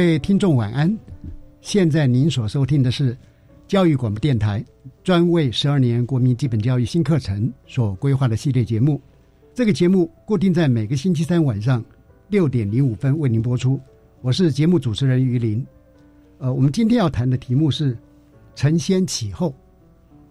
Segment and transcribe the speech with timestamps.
[0.00, 0.98] 各位听众晚安，
[1.60, 3.14] 现在您所收听的是
[3.68, 4.64] 教育广播电台
[5.04, 8.98] 专为十二年国民基本教育新课程所规划的系列节目。
[9.52, 11.84] 这个节目固定在每个星期三晚上
[12.28, 13.78] 六点零五分为您播出。
[14.22, 15.62] 我是节目主持人于林。
[16.38, 17.94] 呃，我们今天要谈的题目是
[18.54, 19.54] 承先启后，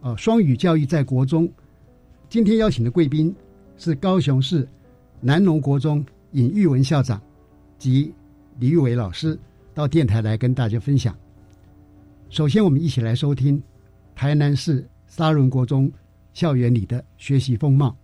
[0.01, 1.47] 呃，双语教育在国中。
[2.27, 3.31] 今天邀请的贵宾
[3.77, 4.67] 是高雄市
[5.21, 7.21] 南农国中尹玉文校长
[7.77, 8.11] 及。
[8.57, 9.39] 李玉伟老师
[9.79, 11.17] 到电台来跟大家分享。
[12.29, 13.63] 首先，我们一起来收听
[14.13, 15.89] 台南市沙仑国中
[16.33, 17.95] 校园里的学习风貌。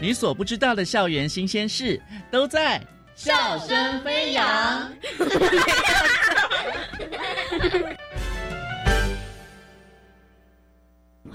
[0.00, 2.82] 你所不知道的校园新鲜事，都在
[3.14, 4.90] 笑声飞扬。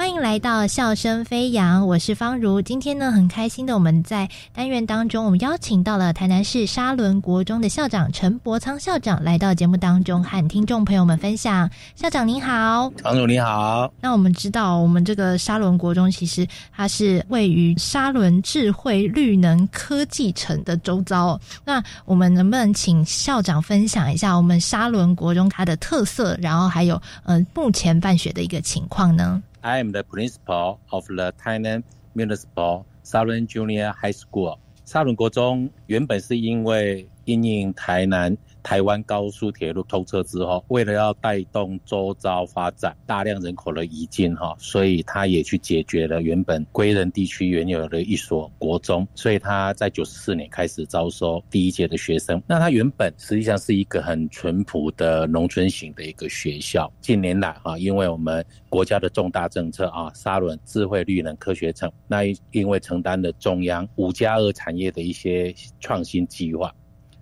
[0.01, 2.59] 欢迎来到笑声飞扬，我是方如。
[2.59, 11.69] 今天呢，很开心的，我们在单元当中，我们邀请到了台南市沙仑国中的校长陈伯仓校长来到节目当中，和听众朋友们分享。
[11.93, 13.93] 校长您好，方如你好。
[14.01, 21.39] 那我们知道，我们这个沙仑国中其实它是位于沙仑智慧绿能科技城的周遭。
[21.63, 31.82] 那我们能不能请校长分享一下我们沙仑国中它的特色，然后还有呃目前办学的一个情况呢 ？I am the principal of the Tainan
[32.14, 34.58] Municipal Southern Junior High School。
[34.84, 38.36] 沙仑国中原本是因为因应台南。
[38.63, 52.41] 台湾高速铁路通车之后，为了要带动周遭发展，大量人口的移进哈，所以他也去解决了原本归仁地区原有的一所国中，所以他在九十四年开始招收第一届的学生。
[52.47, 56.91] 那他原本实际上是一个很淳朴的农村型的一个学校。
[57.01, 66.73] 近年来哈，因为我们国家的重大政策啊，沙仑智慧绿能科学城，那因为承担了中央五加二产业的一些创新计划。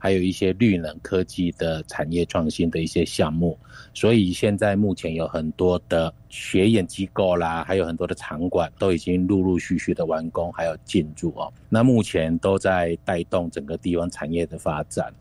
[0.02, 3.60] 还有一些绿能科技的产业创新的一些项目，
[3.94, 11.54] 所以现在目前有很多的学研机构啦，还有很多的场馆都已经陆陆续续的完工，还有进驻哦。
[11.68, 15.14] 那目前都在带动整个地方产业的发展。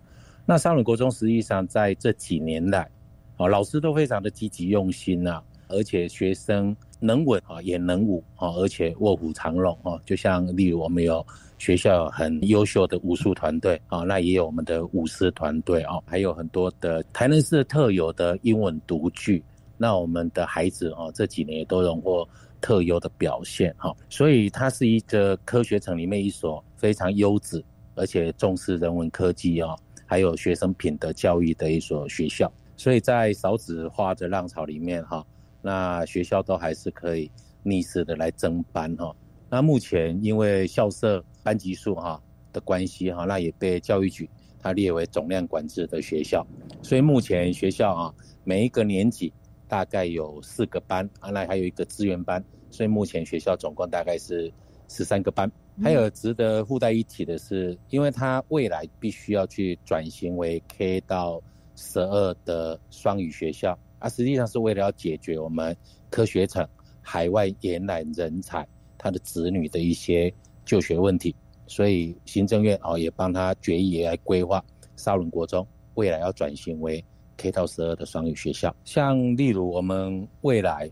[0.47, 2.89] 那三仑国中实际上在这几年来，
[3.37, 11.27] 哦，老师都非常的积极用心呐，而且学生能文啊也能武啊，而且卧虎藏龙啊，就像例如我们有。
[11.59, 19.45] 学校很优秀的武术团队啊，那也有我们的舞狮团队啊，还有很多的台南市特有的英文读剧。
[19.77, 22.27] 那我们的孩子啊，这几年也都荣获
[22.61, 23.95] 特优的表现哈。
[24.09, 27.63] 所以它是一个科学城里面一所非常优质，
[27.95, 29.77] 而且重视人文科技啊，
[30.07, 32.51] 还有学生品德教育的一所学校。
[32.77, 35.25] 所以在少子化的浪潮里面哈，
[35.61, 37.31] 那学校都还是可以
[37.63, 39.15] 逆势的来增班哈。
[39.51, 42.21] 那目前因为校舍班级数哈
[42.53, 44.29] 的关系哈，那也被教育局
[44.61, 46.47] 它列为总量管制的学校，
[46.83, 48.15] 所以目前学校啊
[48.45, 49.33] 每一个年级
[49.67, 54.53] 大概有四个班啊，那还有一个资源班，所以目前学校总共大概是
[54.89, 55.51] 十三个班。
[55.81, 61.41] 还有值得附带一提的是，因为它未来必须要去转型为 K 到
[61.77, 65.77] 十二的双语学校，啊，实际上是为了要解决我们
[66.11, 66.69] 科学城
[67.01, 68.67] 海外延揽人才。
[68.99, 70.31] 他的子女的一些
[70.65, 71.35] 就学问题，
[71.67, 74.63] 所以行政院哦也帮他决议也来规划
[74.97, 77.03] 沙仑国中未来要转型为
[77.37, 78.75] K 到十二的双语学校。
[78.85, 80.91] 像例如我们未来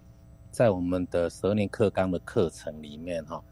[0.50, 3.42] 在我们的十二年课纲的课程里面哈，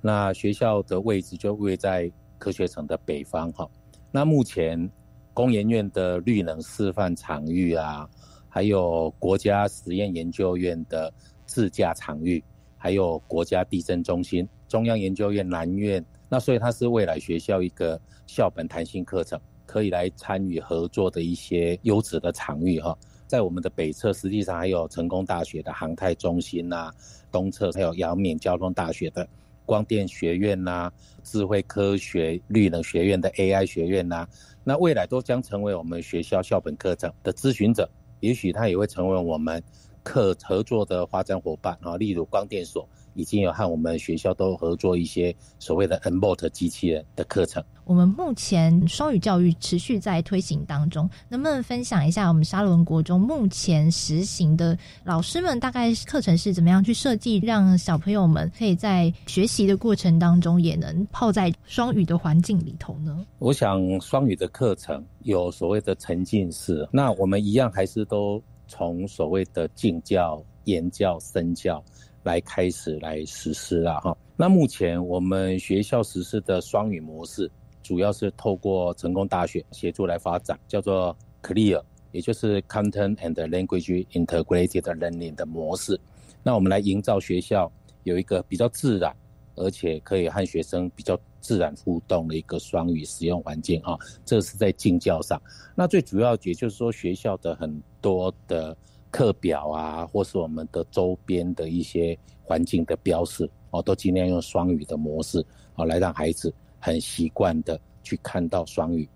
[0.00, 3.68] 那学校的位置就位在科学城的北方哈，
[4.10, 4.90] 那目前
[5.32, 8.08] 工研院的绿能示范场域啊，
[8.48, 11.12] 还有国家实验研究院的
[11.46, 12.42] 自驾场域，
[12.82, 22.98] 还有国家地震中心、中央研究院南院，那所以它是未来学校一个校本弹性课程，可以来参与合作的一些优质的场域哈。
[23.28, 26.90] 在我们的北侧，实际上还有成功大学的航太中心呐，
[27.30, 29.28] 东侧还有阳明交通大学的
[29.64, 30.90] 光电学院呐，
[31.22, 34.26] 智慧科学绿能学院的 AI 学院呐，
[34.64, 37.88] 那未来都将成为我们学校校本课程的咨询者，
[38.18, 39.62] 也许他也会成为我们
[40.02, 42.88] 课合作的发展伙伴啊，例如光电所。
[43.14, 47.62] 已经有和我们学校都合作一些所谓的 Nbot 机器人的课程。
[47.84, 63.26] 我们目前双语教育持续在推行当中，能不能分享一下我们沙伦国中目前实行的老师们大概课程是怎么样去设计，让小朋友们可以在学习的过程当中也能泡在双语的环境里头呢？
[63.40, 68.42] 我想双语的课程有所谓的沉浸式，那我们一样还是都
[68.72, 71.84] 从所谓的敬教、言教、身教。
[72.24, 74.16] 来开始来实施了哈。
[74.36, 77.50] 那目前我们学校实施的双语模式，
[77.82, 81.82] 主要是透过成功大学协助来发展，叫做 Clear，
[82.12, 86.00] 也就是 Content and Language Integrated Learning 的模式。
[86.44, 87.68] 那我们来营造学校
[88.04, 89.12] 有一个比较自然，
[89.56, 93.98] 而且可以和学生比较自然互动的一个双语使用环境啊。
[94.24, 95.38] 这是在进教上。
[95.74, 98.74] 那最主要也就是说学校的很多的。
[99.14, 105.44] 课表啊，或是我们的周边的一些环境的标示哦，都尽量用双语的模式
[105.74, 106.50] 啊，来让孩子
[106.80, 109.06] 很习惯的去看到双语。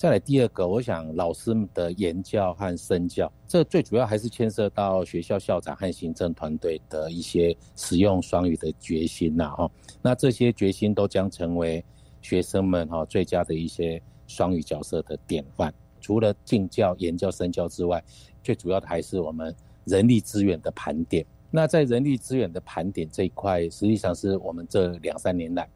[0.00, 9.70] 再来第二个，我想老师们的言教和身教，这最主要还是牵涉到学校校长和行政团队的一些使用双语的决心呐哈。
[10.00, 11.84] 那这些决心都将成为
[12.22, 15.70] 学生们哈最佳的一些双语角色的典范。
[16.00, 18.02] 除了进教、言教、身教之外，
[18.42, 19.54] 最主要的还是我们
[19.84, 21.26] 人力资源的盘点。
[21.50, 25.68] 那在人力资源的盘点这一块，实际上是我们这两三年来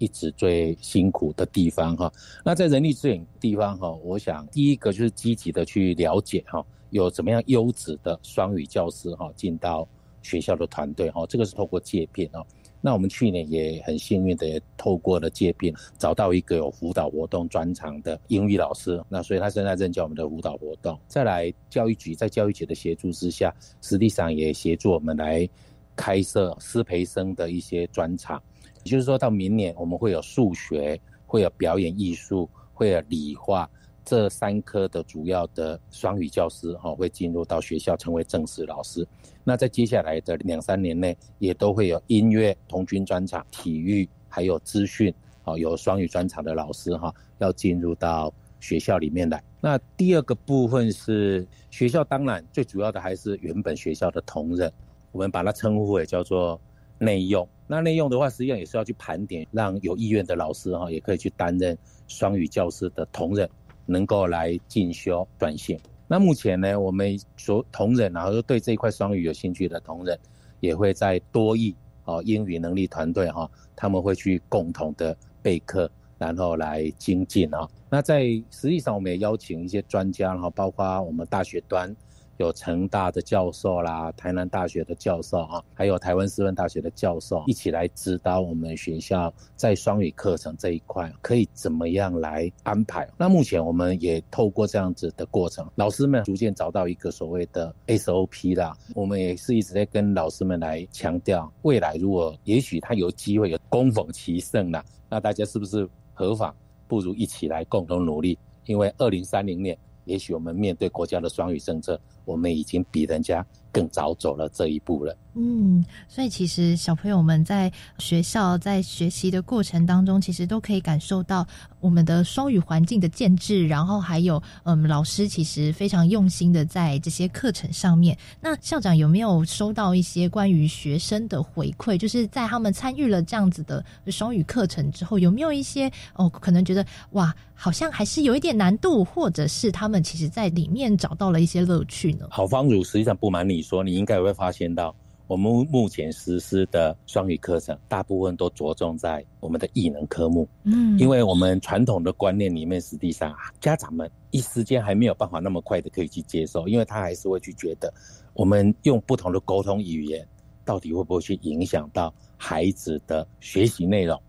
[0.00, 2.12] 一直最辛苦的地方哈。
[2.44, 9.86] 那在人力资源地方哈，我想第一个就是积极的去了解哈，有怎么样优质的双语教师哈进到
[10.22, 12.44] 学校的团队哈，这个是透过借聘哦。
[12.82, 20.98] 那我们去年也很幸运的也透过了借聘，找到一个有辅导活动专长的英语老师，那所以他现在任教我们的辅导活动。
[21.06, 25.46] 再来教育局在教育局的协助之下，实际上也协助我们来
[25.94, 28.42] 开设师培生的一些专场，
[28.84, 33.68] 也就是说到明年我们会有数学，会有表演艺术，会有理化。
[34.02, 39.06] 这三科的主要的双语教师哈会进入到学校成为正式老师。
[39.44, 49.40] 那在接下来的两三年内，也都会有音乐、童军专场、体育还有资讯哦，有双语专场的老师哈要进入到学校里面来。
[49.60, 54.72] 那第二个部分是学校，当然最主要的还是原本学校的同仁，
[55.12, 56.60] 我们把它称呼为叫做
[57.00, 57.48] 内用。
[57.66, 61.76] 那内用的话，实际上也是要去盘点，让有意愿的老师哈也可以去担任
[62.06, 63.50] 双语教师的同仁。
[63.86, 65.76] 能够来进修转型。
[66.06, 70.16] 那目前呢，我们所同仁，然后对这一块双语有兴趣的同仁，
[70.60, 71.74] 也会在多益
[72.04, 77.68] 哦英语能力团队哈，他们会去共同的备课，然后来精进啊。
[77.90, 81.92] 那在实际上，我们也邀请一些专家，然后包括我们大学端。
[82.40, 93.06] 有成大的教授啦，台南大学的教授啊，还有台湾师范大学的教授一起来指导我们学校在双语课程这一块可以怎么样来安排。
[93.18, 98.74] 那目前我们也透过这样子的过程，老师们逐渐找到一个所谓的 SOP 啦。
[98.94, 106.56] 我们也是一直在跟老师们来强调，未来如果也许他有机会有攻逢其胜啦，那大家是不是何妨
[106.88, 108.38] 不如一起来共同努力？
[108.64, 109.76] 因为二零三零年。
[110.06, 115.16] 也许我们面对国家的双语政策，我们已经比人家更早走了这一步了。
[115.34, 121.46] 嗯，所以其实小朋友们在学校在学习的过程当中，其实都可以感受到
[121.78, 128.18] 我们的双语环境的建制，然后还有嗯，老师其实非常用心的在这些课程上面。
[128.40, 131.96] 那校长有没有收到一些关于学生的回馈？
[131.96, 142.26] 就是在他们参与了这样子的双语课程之后，有没有一些哦，可能觉得哇，好像还是有一点难度，或者是他们其实在里面找到了一些乐趣呢？
[142.30, 144.94] 好，方如实际上不瞒你说，你应该也会发现到。
[145.26, 150.48] 我们目前实施的双语课程，大部分都着重在我们的艺能科目。
[150.64, 157.94] 嗯，因为我们传统的观念里面，实际上啊家长们一时间还没有办法那么快的可以去接受，因为他还是会去觉得，
[158.34, 160.26] 我们用不同的沟通语言，
[160.64, 164.20] 到底会不会去影响到孩子的学习内容，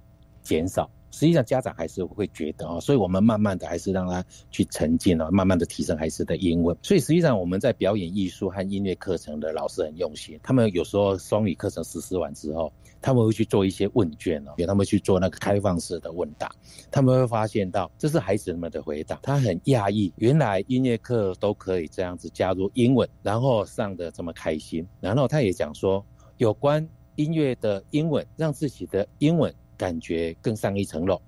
[0.43, 6.75] 减少实际上家长还是会觉得啊，所以我们慢慢的还是让他去沉浸了，慢慢的提升孩子的英文。
[6.81, 16.49] 所以实际上我们在表演艺术和音乐课程的老师很用心，他们有时候双语课程实施完之后，他们会去做一些问卷哦，给他们去做那个开放式的问答，
[16.89, 26.05] 他们会发现到这是孩子们的回答，他很讶异，原来音乐课都可以这样子加入英文，然后上的这么开心，然后他也讲说
[26.37, 29.53] 有关音乐的英文，让自己的英文。
[29.81, 31.19] 感觉更上一层楼，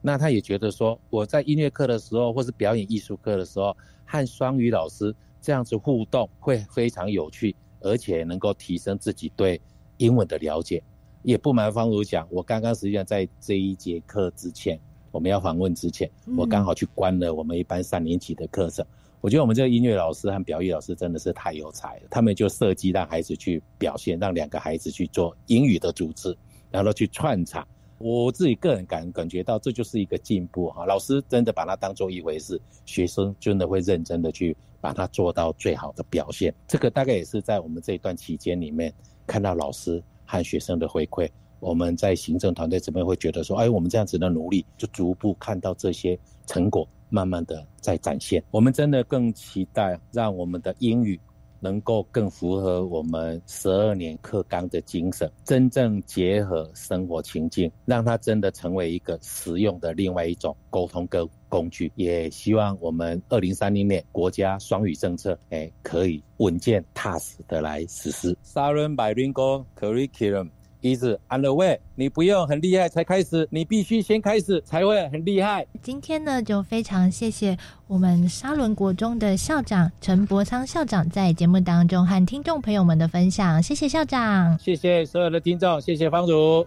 [0.00, 9.60] 那他也觉得说，我在音乐课的时候，或是表演艺术课的时候，和双语老师这样子互动会非常有趣，而且能够提升自己对
[9.98, 10.82] 英文的了解。
[11.22, 18.82] 也不瞒方如讲，我刚刚实际上在这一节课之前，我们要访问之前，我刚好去关了我们一般三年级的课程。
[19.20, 26.34] 我觉得我们这个音乐老师和表演老师真的是太有才了，他们就设计让孩子去表现，让两个孩子去做英语的组织，
[26.70, 27.68] 然后去串场。
[27.98, 30.86] 我自己个人感感觉到，这就是一个进步哈。
[30.86, 36.54] 老师真的把它当做一回事，学生真的会认真的去把它做到最好的表现。
[36.66, 38.92] 这个大概也是在我们这一段期间里面
[39.26, 41.28] 看到老师和学生的回馈。
[41.60, 48.40] 我们在行政团队这边会觉得说，哎，我们这样子的努力，就逐步看到这些成果慢慢的在展现。
[48.52, 51.18] 我们真的更期待让我们的英语。
[51.60, 61.90] 能够更符合我们十二年课纲的精神，真正结合生活情境，让它真的成为一个实用的另外一种沟通跟工具。
[61.94, 68.36] 也希望我们二零三零年国家双语政策，哎，可以稳健踏实的来实施。
[68.44, 70.50] Siren Bilingual Curriculum。
[70.82, 75.66] Is on the way，你不用很厉害才开始，你必须先开始才会很厉害。
[75.82, 77.56] 今天呢，就非常谢谢
[77.86, 86.66] 我们沙伦国中的校长陈伯昌校长在节目当中和听众朋友们的分享，谢谢校长，谢谢所有的听众，谢谢方主。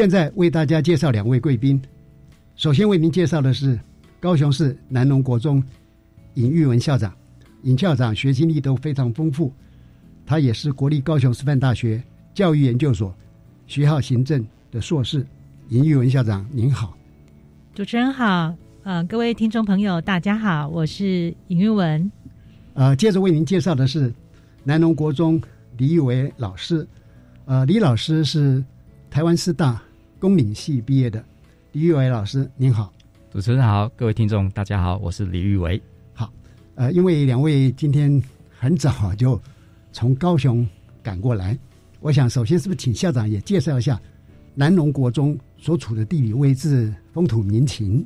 [0.00, 1.78] 现在为大家介绍两位贵宾。
[2.56, 3.78] 首先为您介绍的是
[4.18, 5.62] 高雄市南农国中
[6.36, 7.14] 尹玉文校长。
[7.64, 9.52] 尹校长学经历都非常丰富，
[10.24, 12.02] 他也是国立高雄师范大学
[12.32, 13.14] 教育研究所
[13.66, 15.26] 学校行政的硕士。
[15.68, 16.96] 尹玉文校长您好，
[17.74, 18.54] 主持人好，
[18.84, 22.10] 呃，各位听众朋友大家好，我是尹玉文。
[22.72, 24.10] 呃，接着为您介绍的是
[24.64, 25.38] 南农国中
[25.76, 26.88] 李玉伟老师。
[27.44, 28.64] 呃，李老师是
[29.10, 29.78] 台湾师大。
[30.20, 31.24] 公领系毕业的
[31.72, 32.92] 李玉伟老师，您好，
[33.32, 35.80] 主持人好，各位听众大家好，我是李玉伟。
[36.12, 36.30] 好，
[36.74, 39.40] 呃，因为两位今天很早就
[39.92, 40.68] 从高雄
[41.02, 41.58] 赶过来，
[42.00, 43.98] 我想首先是不是请校长也介绍一下
[44.54, 48.04] 南农国中所处的地理位置、风土民情？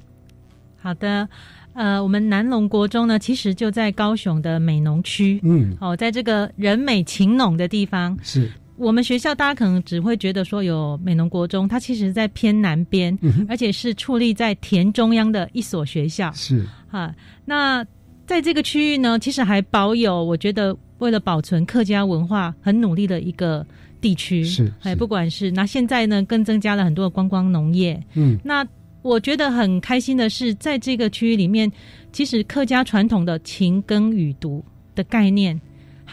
[0.77, 1.29] 好的，
[1.73, 8.49] 呃，我们南龙国中呢，其实就在高雄的美浓区，嗯，哦，在这个人美情浓的地方是。
[8.77, 13.17] 我们学校大家可能只会觉得说有美浓国中，它其实在偏南边，
[13.49, 16.33] 而且是矗立在田中央的一所学校。
[16.33, 17.15] 是啊，
[17.45, 17.85] 那
[18.27, 23.65] 在这个区域呢，其实还保有我觉得为了保存客家文化很努力的一个
[24.01, 24.43] 地区。
[24.45, 28.03] 是，哎，不管是那现在呢，更增加了很多的观光农业。
[28.15, 28.67] 嗯，那
[29.03, 31.71] 我觉得很开心的是，在这个区域里面，
[32.13, 34.65] 其实客家传统的勤耕雨读
[34.95, 35.61] 的概念。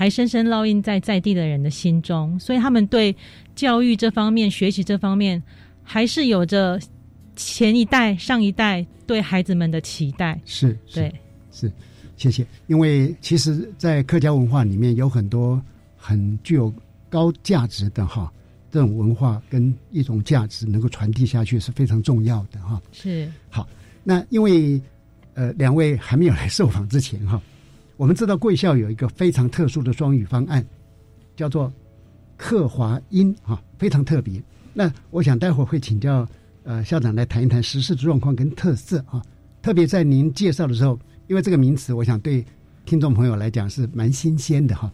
[0.01, 3.15] 还深深烙印在在地的人的心中，所以他们对
[3.53, 5.39] 教育这方面、学习这方面，
[5.83, 6.79] 还是有着
[7.35, 10.41] 前一代、上一代对孩子们的期待。
[10.43, 11.13] 是，对，
[11.51, 11.71] 是，
[12.17, 12.43] 谢谢。
[12.65, 15.61] 因为其实，在客家文化里面，有很多
[15.95, 16.73] 很具有
[17.07, 18.33] 高价值的哈，
[18.71, 22.81] 这种文化跟一种价值能够传递下去是非常重要的哈。
[22.91, 23.69] 是，好，
[24.03, 24.81] 那因为
[25.35, 27.39] 呃，两位还没有来受访之前哈。
[28.01, 30.65] 我们知道贵校有一个非常特殊的双语方案，
[31.35, 31.71] 叫做
[32.35, 34.41] 克华英啊，非常特别。
[34.73, 36.27] 那我想待会儿会请教
[36.63, 39.21] 呃校长来谈一谈实施的状况跟特色啊。
[39.61, 42.43] 特别在您介绍的时候，因为这个名词，我想对
[42.87, 44.91] 听众朋友来讲是蛮新鲜的哈。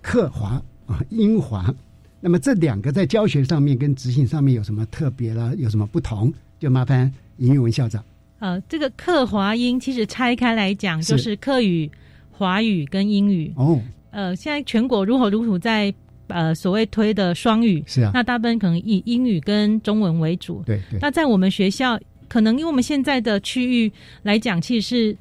[0.00, 0.52] 克华
[0.86, 1.74] 啊，英华。
[2.20, 5.54] 那么这两个在教学上面跟执行上面有什么特别了？
[5.56, 6.32] 有什么不同？
[6.58, 8.02] 就麻烦尹玉文校长。
[8.38, 11.90] 呃，这个克华英其实拆开来讲，就是课语、
[12.36, 13.52] 华语跟英语。
[13.56, 13.80] 哦。
[14.10, 15.92] 呃，现在全国如火如荼在
[16.28, 18.10] 呃所谓推的双语，是啊。
[18.14, 20.62] 那大部分可能以英语跟中文为主。
[20.64, 20.98] 对对。
[21.00, 21.98] 那在我们学校，
[22.28, 25.16] 可能因为我们现在的区域来讲，其实是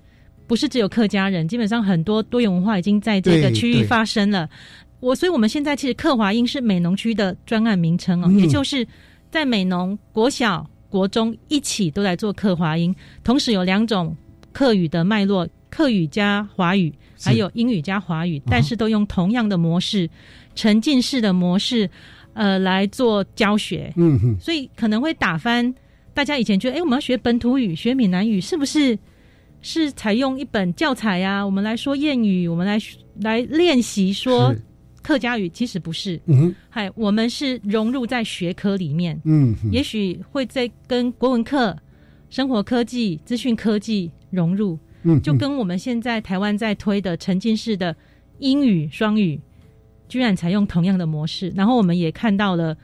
[0.45, 1.47] 不是只有客家人？
[1.47, 4.49] 基本上很多多元文化已经在这个区域发生了。
[4.99, 8.87] 我所以我们现在其实客华英是美农区的专案名称哦，也就是
[9.31, 14.15] 在美农国小、国中一起都来做客华英，同时有两种
[14.51, 16.93] 客语的脉络，客语加华语。
[17.25, 20.09] 还有英语加华语，但是都用同样的模式，
[20.55, 21.89] 沉浸式的模式，
[22.33, 23.93] 呃，来做教学。
[23.95, 25.73] 嗯哼，所以可能会打翻
[26.13, 28.99] 大家以前觉得，哎，我们要学本土语、学闽南语，是不是
[29.61, 31.45] 是采用一本教材呀？
[31.45, 32.77] 我们来说谚语，我们来
[33.21, 34.53] 来练习说
[35.01, 36.19] 客家语，其实不是。
[36.25, 39.17] 嗯哼，嗨，我们是融入在学科里面。
[39.23, 41.73] 嗯，也许会在跟国文课、
[42.29, 44.77] 生活科技、资讯科技融入。
[45.03, 47.95] 嗯，就跟我们现在台湾在推的沉浸式的
[48.39, 49.39] 英语双语，
[50.09, 52.75] 居然采用同样的模式，然后我们也看到了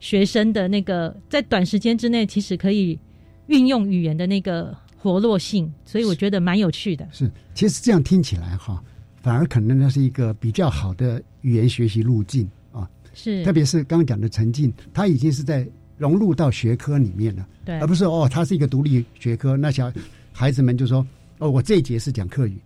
[0.00, 2.98] 学生的那个在短时间之内其实可以
[3.46, 7.06] 运用语言的那个活络性，所以我觉得蛮有趣的。
[7.12, 8.82] 是，其实这样听起来哈，
[9.22, 12.88] 反而可能那是一个比较好的语言学习路径啊。
[13.14, 15.66] 是，特别是刚刚讲的沉浸，它已经是在
[15.98, 19.92] 融入到学科里面了，对，而不是哦，它是一个独立学科，那小
[20.32, 21.06] 孩子们就说。
[21.38, 22.58] 哦，我这一节是讲客语，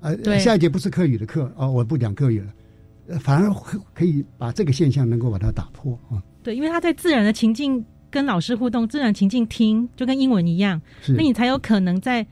[0.00, 3.52] 呃，下一节不是客语的课，哦，我不讲客语了，反而
[3.94, 6.22] 可以把这个现象能够把它打破啊。
[6.42, 12.26] 对，因为他在自然的情境跟老师互动，自然情境听就跟英文一样，那你才有可能在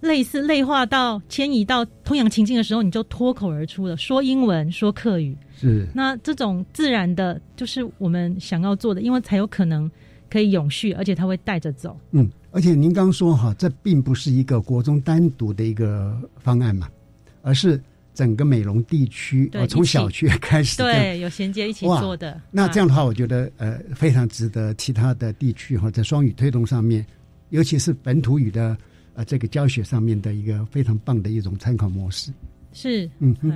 [0.00, 5.88] 类似类化到迁移到通阳情境的时候，你就脱口而出了说英文说客语，是。
[5.94, 9.90] 那这种自然的，就是我们想要做的，因为才有可能
[10.28, 12.30] 可以永续，而且他会带着走，嗯。
[12.52, 16.88] 而且您刚说哈，这并不是一个国中单独的一个方案嘛，
[17.40, 17.82] 而是
[18.14, 22.38] 整个美容地区，从小区开始，对，有衔接一起做的。
[22.50, 27.04] 那这样的话，我觉得呃非常值得其他的地区哈，在双语推动上面，
[27.48, 28.76] 尤其是本土语的
[29.14, 32.30] 呃这个教学上面的一个非常棒的一种参考模式。
[32.74, 33.50] 是，嗯哼。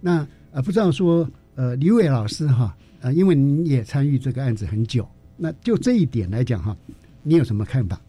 [0.00, 6.76] 那呃不知道说呃李伟老师哈，呃因为您也参与这个案子很久，那就这一点来讲哈，
[7.22, 8.00] 你有什么看法？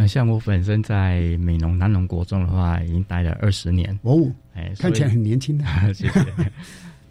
[0.00, 4.16] 呃，像我本身在美农南农国中的话，已经待了二十年哦，
[4.54, 6.52] 哎，看起来很年轻的， 谢谢。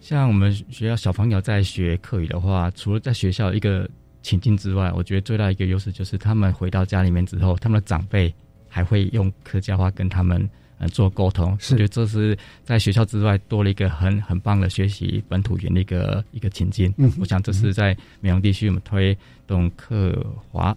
[0.01, 3.87] 像我们学校小朋友在学课语的话，除了在学校一个
[4.23, 8.33] 情境之外，我觉得最大一个优势就是他们回到家里面之后，他们的长辈
[8.67, 10.49] 还会用客家话跟他们
[10.79, 16.91] 呃做沟通，是，我觉得这是在学校之外多了一个很很棒的学习本土语言的一个一个情境。
[16.97, 20.75] 嗯，我想这是在美容地区我们推动客华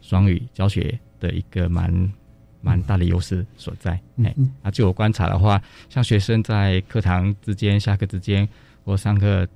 [0.00, 0.98] 双语教学。
[1.22, 2.12] 的一个蛮
[2.60, 3.92] 蛮大的优势所在，
[4.24, 8.46] 哎，啊，据我观察的话，像学生在课堂之间、下课之间
[8.84, 9.46] 或上课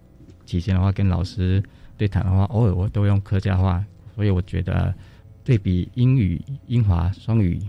[0.45, 1.61] 期间的话，跟老师
[1.97, 4.95] 对谈的话，偶尔我都用客家话，所以我觉得
[5.43, 7.61] 对比英语、英华双语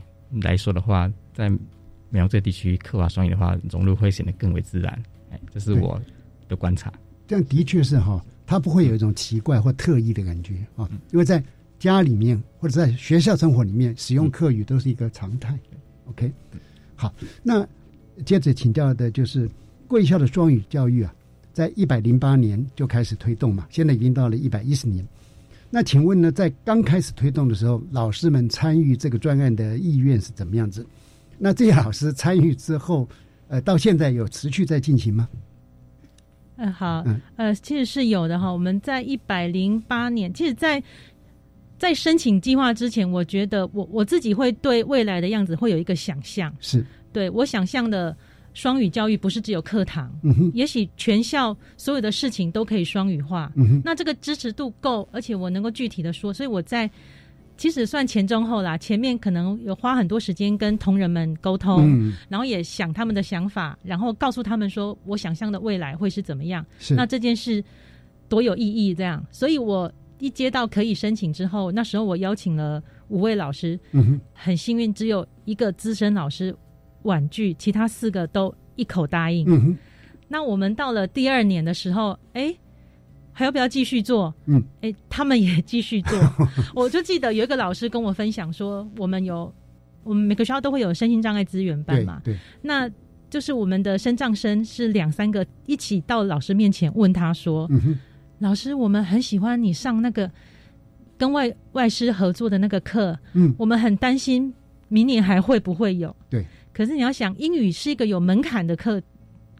[0.41, 1.49] 来说的话，在
[2.10, 5.99] 美容这地区，客华双语的话，融入会显得更为自然，哎，这是我
[6.47, 6.93] 的观察。
[7.27, 11.43] 这样的确是哈，他不会有一种奇怪或特异的感觉啊，因为在。
[11.79, 15.57] 家里面或者在学校生活里面使用客语都是一个常态。
[16.05, 16.31] OK，
[16.95, 17.13] 好，
[17.43, 17.67] 那
[18.25, 19.49] 接着请教的就是
[19.87, 21.13] 贵校的双语教育啊，
[21.53, 25.05] 在一百零八年就开始推动嘛，现在已经到了一百一十年。
[25.69, 30.85] 那请问呢，在刚开始推动的时候，老师们参与这个专案的意愿是怎么样子？
[31.37, 33.07] 那这些老师参与之后，
[33.49, 35.27] 呃，到现在有持续在进行吗？
[36.55, 38.51] 嗯，好，呃，其实是有的哈。
[38.51, 40.81] 我们在一百零八年，其实，在
[41.77, 46.85] 在申请计划之前，我觉得我我自己会对未来的样子会有一个想象，是。
[47.13, 48.15] 对我想象的
[48.53, 56.89] 双语教育不是只有课堂，嗯哼，也许全校所有的事情都可以双语化，嗯哼，那这个支持度够，而且我能够具体的说，所以我在
[57.57, 66.93] 其实算前中后啦，前面可能有花很多时间跟同仁们沟通，嗯，然后也想他们的想法，然后告诉他们说我想象的未来会是怎么样，是。
[66.93, 67.63] 那这件事
[68.27, 69.91] 多有意义，这样，所以我。
[70.19, 73.80] 一接到可以申请之后，那时候我邀请了五位老师，
[74.34, 76.56] 很幸运只有一个资深老师
[77.03, 79.77] 婉拒，其他四个都一口答应。
[80.27, 82.53] 那我们到了第二年的时候，哎，
[83.32, 84.34] 还要不要继续做？
[84.45, 86.19] 嗯，哎，他们也继续做。
[86.75, 89.53] 我就记得有一个老师跟我分享说，我们有
[90.03, 92.89] 我们每个学校都会有身心障碍资源班嘛，对，那
[93.30, 97.69] 就是我们的升降生是两三个一起到老师面前问他说
[98.39, 100.30] ：“老师，我们很喜欢你上那个
[101.17, 104.54] 跟外外师合作的那个课，嗯，我们很担心
[104.88, 106.15] 明年还会不会有？
[106.30, 106.45] 对。
[106.73, 109.02] 可是你要想，英语是一个有门槛的课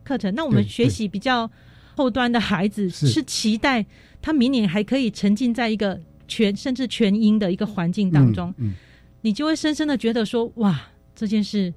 [0.04, 1.50] 课程，那我们学习比较
[1.96, 3.86] 后端的孩子是期待
[4.22, 8.74] 他明年还可以沉浸在一个全甚至全英的一个环境当中，嗯，
[9.22, 10.80] 你就会深深的觉得说，哇，
[11.16, 11.74] 这件事。”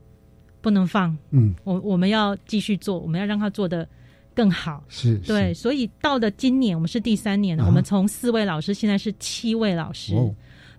[0.62, 3.88] 不能放，嗯，我我们要继续做，我们要让他做的
[4.34, 10.14] 更好，是对，所以到了今年，我们是第三年了，我们从四位老师现在是七位老师，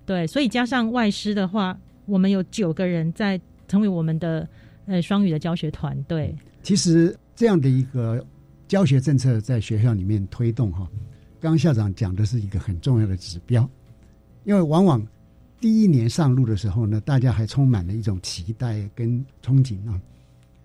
[0.06, 4.48] 对，所以加上外师的话，我们有九个人在成为我们的
[4.86, 6.36] 呃双语的教学团队。
[6.64, 8.26] 其实这样的一个
[8.68, 10.88] 教学政策在学校里面推动哈，
[11.40, 13.70] 刚刚校长讲的是一个很重要的指标，
[14.44, 15.06] 因为往往。
[15.60, 20.02] 第一年上路的时候呢，大家还充满了一种期待跟憧憬啊。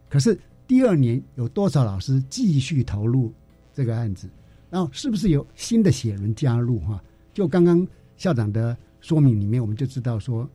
[0.08, 3.32] 可是第二年有多少老师继续投入
[3.72, 4.28] 这个案子？
[4.68, 6.80] 然后是不是有新的血轮加入？
[6.80, 7.02] 哈，
[7.32, 10.48] 就刚刚校长的说明里面，我们就知道说，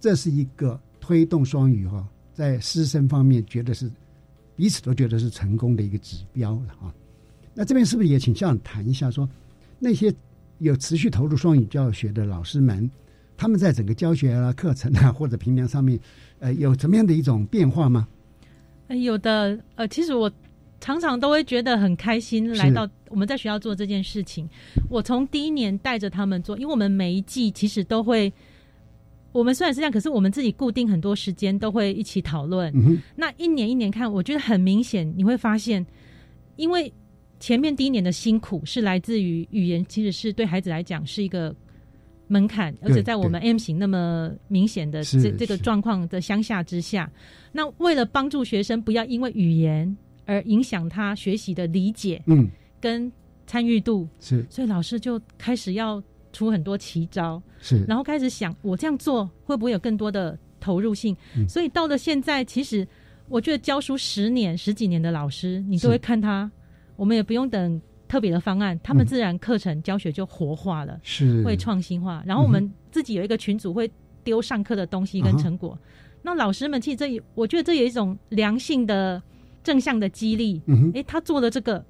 [0.00, 3.90] 这是一个推动双语哈，在师生方面觉得是
[4.56, 6.92] 彼此都觉得是成功的一个指标了哈。
[7.54, 9.28] 那这边是不是也请校长谈一下，说
[9.78, 10.12] 那些
[10.58, 12.90] 有持续投入双语教学的老师们？
[13.36, 15.98] 他们在整个教学啊、课程啊或者评量上面，
[16.38, 18.06] 呃，有怎么样的一种变化吗？
[18.88, 20.30] 有的，呃，其实我
[20.80, 24.48] 常常都会觉得很开心，来到我们在学校做这件事情。
[24.90, 28.32] 我从第一年带着他们做，因为我们每一季其实都会，
[29.32, 32.72] 我们虽然是这样，可是我们自己固定很多时间都会一起讨论。
[33.16, 35.84] 那一年一年看，我觉得很明显，你会发现，
[36.56, 36.92] 因为
[37.40, 41.54] 前面第一年的辛苦是来自于语言，其实是对孩子来讲是一个。
[42.34, 47.08] 门槛，而且在我们 M 型那么明显的这这个状况的乡下之下，
[47.52, 53.10] 那为了帮助学生不要因为语言而影响他学习的理解，嗯，跟
[53.46, 61.16] 参与度是，所以老师就开始要出很多奇招，是，然后开始想我这样做会不会有更多的投入性？
[61.48, 62.86] 所以到了现在，其实
[63.28, 66.50] 我觉得教书十年十几年的老师，你都会看他，
[66.96, 67.80] 我们也不用等。
[68.06, 72.22] 特别的方案，他们自然课程教学就活化了，是会创新化。
[72.26, 73.90] 然后我们自己有一个群组，会
[74.22, 75.78] 丢上课的东西跟成果。
[76.22, 79.22] 那老师们其实这，我觉得这有一种良性的
[79.62, 80.60] 正向的激励。
[80.66, 81.84] 嗯哎，他做了这个，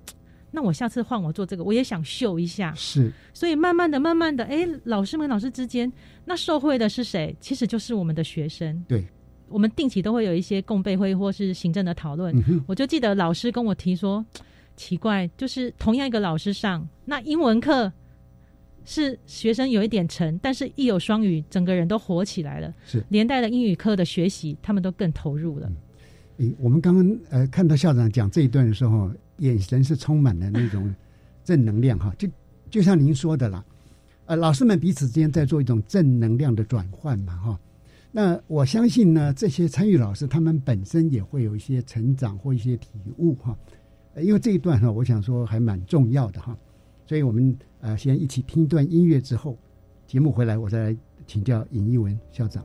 [0.50, 2.72] 那我下次换我做这个，我也想秀一下。
[2.74, 5.92] 是，所以慢慢的、慢慢的，哎，老师们老师之间，
[6.24, 7.36] 那受惠的是谁？
[7.40, 8.84] 其实就是我们的学生。
[8.88, 9.04] 对，
[9.48, 12.34] 我们定期都会有一些共备会或是行政的讨论。
[12.66, 14.24] 我就记得老师跟我提说。
[14.76, 17.92] 奇怪，就是同样一个老师上那英文课，
[18.84, 22.74] 是学生有一点沉，但是一有双语，整个人都活起来了。
[22.84, 25.70] 是连带了英语课的学习，他们都更投入了。
[26.38, 30.92] 诶，我们刚刚呃看到校长讲这一段的时候，眼神是充满了那种
[31.44, 32.28] 正能量哈，就
[32.68, 33.64] 就像您说的啦，
[34.26, 37.60] 呃，老师们彼此之间在做一种正能量的转换嘛哈。
[38.10, 43.56] 那我相信呢，这些参与老师他们本身也会有一些成长或一些体悟哈。
[44.16, 46.56] 因为这一段哈，我想说还蛮重要的哈，
[47.06, 49.58] 所以我们呃先一起听一段音乐之后，
[50.06, 50.96] 节目回来我再来
[51.26, 52.64] 请教尹一文校长。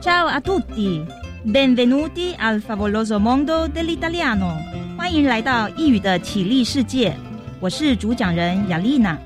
[0.00, 1.04] Ciao a tutti,
[1.42, 4.56] benvenuti al favoloso mondo dell'italiano。
[4.96, 7.16] 欢迎来到异语的绮丽世界。
[7.58, 9.18] 我是主讲人雅丽娜。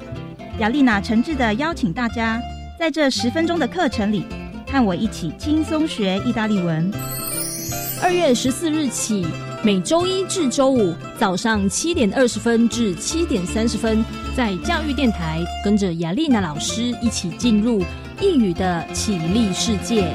[0.60, 2.40] 雅丽娜诚挚的邀请大家，
[2.78, 4.24] 在这十分钟的课程里，
[4.66, 6.90] 和我一起轻松学意大利文。
[8.02, 9.26] 二月十四日起，
[9.62, 14.02] 每周一至周五早上七点二十分至七点三十分。
[14.34, 17.84] 在教育电台，跟着雅丽娜老师一起进入
[18.22, 20.14] 异语的绮丽世界。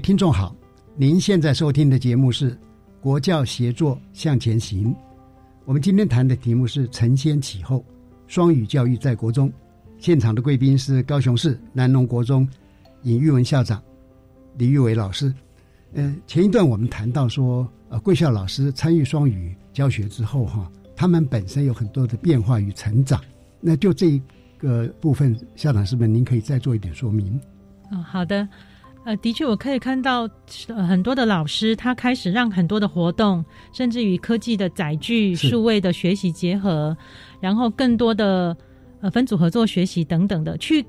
[0.00, 0.54] 听众好，
[0.94, 2.52] 您现在收听的节目是
[3.00, 4.92] 《国教协作向前行》。
[5.64, 7.84] 我们今天谈的题目是“承先启后，
[8.26, 9.50] 双语教育在国中”。
[9.98, 12.46] 现场的贵宾是高雄市南农国中
[13.04, 13.82] 尹玉文校长、
[14.58, 15.32] 李玉伟老师。
[15.94, 23.20] 呃，前一段我们谈到说，呃，贵校老师参与双语教学之后，哈，他们本身有很多的变化与成长。
[23.60, 24.22] 那就这一
[24.58, 27.40] 个部分，校长是不是您可以再做一点说明？
[27.90, 28.46] 嗯，好的。
[29.06, 30.28] 呃，的确，我可以看到
[30.66, 36.96] 呃很多的老师，他开始让很多的活动，甚至与科技的载具、数位的学习结合，
[37.40, 38.56] 然后更多的
[39.00, 40.84] 呃分组合作学习等等的，去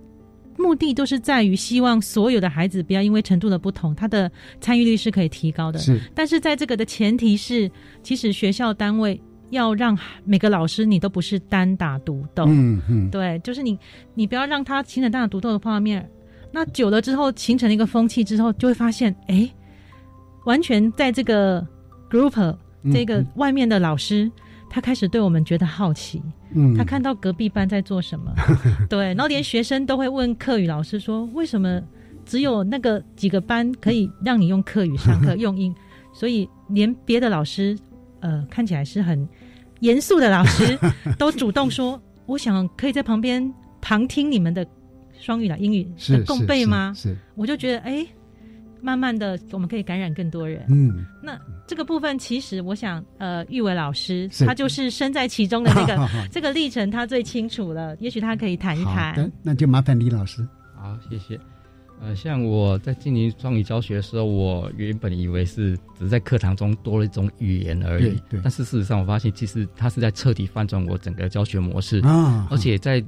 [0.57, 5.77] 目的都是在于希望所有的孩子不要因为程度的不同，他的参与率是可以提高的。
[5.77, 7.69] 是，但是在这个的前提是，
[8.01, 12.45] 其实学校单位要让每个老师你都不是单打独斗。
[12.47, 13.77] 嗯嗯，对，就是你
[14.15, 16.09] 你不要让他形成单打独斗的画面。
[16.57, 19.47] 那久了之后，形成了一个风气之后，就会发现，哎，
[20.47, 21.63] 完全在这个
[22.09, 22.57] group
[22.91, 24.31] 这个外面的老师，
[24.67, 26.19] 他开始对我们觉得好奇，
[26.55, 28.33] 嗯，他看到隔壁班在做什么，
[28.89, 31.79] 对，然后连学生都会问课语老师说，为什么
[32.25, 35.71] 只有那个几个班可以让你用课语上课 用英，
[36.11, 37.77] 所以连别的老师，
[38.21, 39.29] 呃，看起来是很
[39.81, 40.75] 严肃的老师，
[41.19, 44.67] 都主动说，我想可以在旁边旁听你们的。
[45.27, 46.93] 双语的，英语的共备吗？
[46.95, 48.07] 是，我就觉得，哎，
[48.79, 50.65] 慢慢的，我们可以感染更多人。
[50.69, 51.37] 嗯，那
[51.67, 57.93] 这个部分，其实我想，呃，玉伟老师他就是身在其中的那个 这个历程，他最清楚了。
[57.99, 59.29] 也许他可以谈一谈。
[59.43, 60.47] 那就麻烦李老师。
[60.77, 61.37] 好，谢谢。
[61.99, 68.17] 呃，像我在进行双语教学的时候，我原本以为是只是在课堂中多了一种语言而已。
[68.29, 68.39] 对。
[68.41, 73.03] 但是事实上，我发现其实他是在彻底翻转我整个教学模式啊，而且在。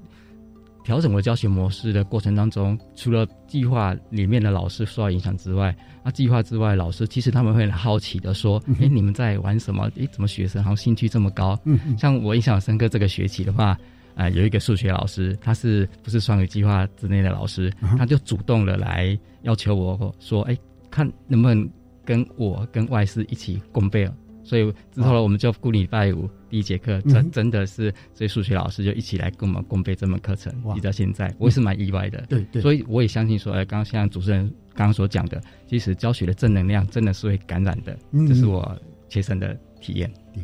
[0.89, 9.88] 调整我教学模式的过程当中，除了计划里面的老师受到影响之外，那计划之外，老师其实他们会很好奇的说：“哎，你们在玩什么？
[9.99, 13.78] 哎，怎么学生好像兴趣这么高？”嗯像我印象深刻，这个学期的话，
[14.15, 20.58] 啊，有一个数学老师，他是不是双语计划之内的老师，他就主动的来要求我说：“哎，
[20.89, 21.69] 看能不能
[22.04, 24.10] 跟我跟外师一起共备。”
[24.43, 32.25] 所以之后呢，我们就固礼拜五第一节课，真真的是这数学老师就一起来跟我们共备这门课程，一直到现在，我也是蛮意外的。
[32.27, 38.75] 对对，所以我也相信说，哎，刚刚像主持人刚刚所讲的，其实教学的正能量真的是会感染的，这是我
[39.07, 40.12] 切身的体验。
[40.33, 40.43] 对，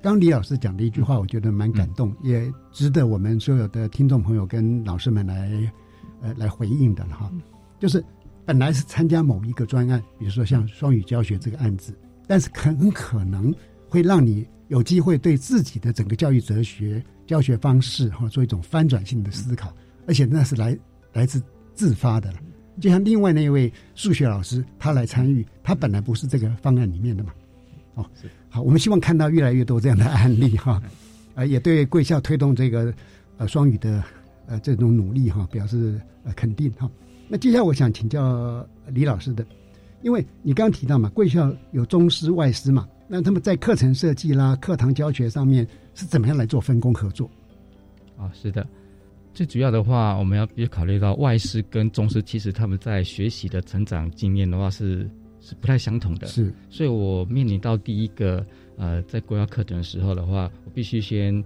[0.00, 5.50] 刚李老师讲的一句话，我觉得蛮感动，也值得我们所有的听众朋友跟老师们来
[6.22, 7.30] 呃来回应的哈。
[7.80, 8.02] 就是
[8.44, 11.92] 本来是参加某一个专案，比如说像双语教学这个案子，
[12.28, 13.52] 但是很可能
[13.88, 19.74] 会让你有机会对自己的整个教育哲学、教学方式哈做一种翻转性的思考，
[20.06, 20.76] 而且那是来
[21.12, 21.42] 来自
[21.74, 22.38] 自发的了。
[22.80, 27.32] 就像另外那一位数学老师，他来参与，他本来不是这个方案里面的嘛。
[27.94, 28.06] 哦，
[28.50, 30.82] 好，我们希望看到越来越多这样的案例哈，
[31.34, 32.92] 啊，也对贵校推动这个
[33.38, 34.04] 呃双语的
[34.46, 36.90] 呃这种努力哈表示呃肯定哈。
[37.28, 39.46] 那接下来我想请教李老师的，
[40.02, 47.30] 因为你刚刚提到嘛，贵校有中师外师嘛，那他们在课程设计啦、课堂教学上面是怎么样来做分工合作？
[48.16, 48.66] 啊，是的，
[49.34, 55.08] 最主要的话，我们要别考虑到外师跟中师，其实他们在学习的成长经验的话是。
[55.38, 58.44] 是不太相同的，是，所以我面临到第一个，
[58.76, 61.44] 呃，在规划课程的时候的话，我必须先，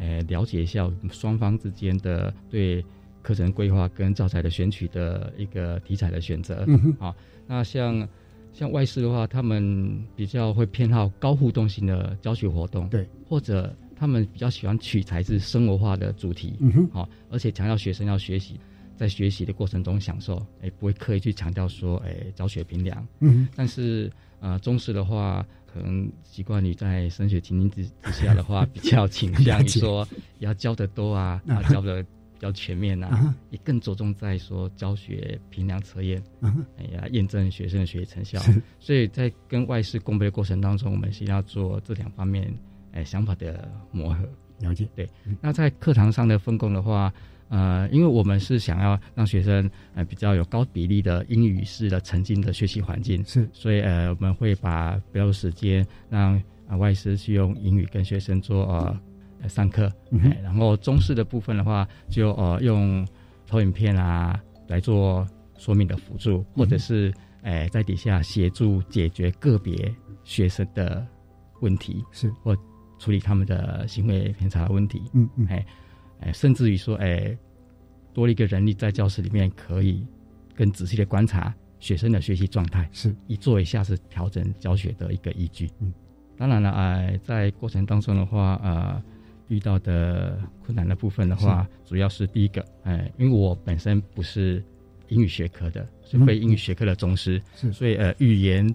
[0.00, 2.84] 呃，了解一下双方之间的对
[3.22, 6.64] 课程规划跟教材的选取的一个题材的选择。
[6.66, 7.14] 嗯好，
[7.46, 8.08] 那像
[8.52, 18.58] 像外师的话，他们比较会偏好高互动性的教学活动，对，或者他们比较喜欢取材自生活化的主题，嗯哼，好，而且强调学生要学习。
[18.96, 23.02] 在学习的过程中享受，哎，不会刻意去强调说，哎，教学评量。
[23.20, 30.06] 嗯，但是，呃，中式的话，可能习惯于在升学情境之之下的话， 比较倾向于说
[30.40, 32.08] 要教的多啊，要 教的比
[32.40, 36.22] 较全面啊，也更着重在说教学评量测验，
[36.78, 38.40] 哎呀，验证学生的学习成效。
[38.78, 42.52] 所以在跟外师共备的过程当中，我们先要做这两方面，
[42.92, 44.28] 哎，想法的磨合。
[44.60, 44.88] 了解。
[44.94, 45.08] 对。
[45.40, 47.12] 那在课堂上的分工的话。
[47.52, 59.00] 呃，因为我们是想要让学生呃比较有高比例的英语式的沉浸的学习环境，是，所以呃我们会把比较多时间让啊外师去用英语跟学生做呃
[59.48, 63.06] 上课，嗯，然后中式的部分的话就呃用
[63.46, 65.26] 投影片啊来做
[65.56, 71.06] 说明的辅助，或者是哎在底下协助解决个别学生的
[71.60, 72.56] 问题，是，或
[72.98, 75.66] 处理他们的行为偏差的问题，嗯嗯，哎。
[76.22, 77.34] 哎，甚至于说，哎，
[78.12, 80.06] 多了一个人力在教室里面，可以
[80.54, 83.16] 更仔细的观察学生的学习状态，是。
[83.26, 85.70] 以做一下是调整教学的一个依据。
[85.80, 85.90] 嗯，
[86.36, 89.02] 当然了，哎，在过程当中的话，呃，
[89.50, 94.64] 遇到的困难的部分的话，主要是第一个，哎，因为我本身不是
[95.08, 98.72] 英语学科的，是非英语学科的宗师，是，所以呃，语言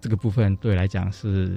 [0.00, 1.56] 这个部分对我来讲是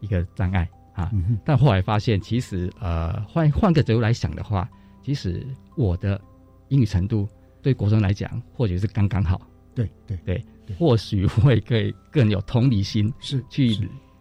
[0.00, 0.68] 一个障碍。
[0.92, 1.10] 啊，
[1.44, 4.68] 但后来发现，其实呃，换换个角度来想的话，
[5.02, 6.20] 其实我的
[6.68, 7.26] 英语程度
[7.62, 9.40] 对国中来讲，或许是刚刚好。
[9.72, 10.44] 对对对，
[10.76, 13.78] 或许会可以更有同理心，是去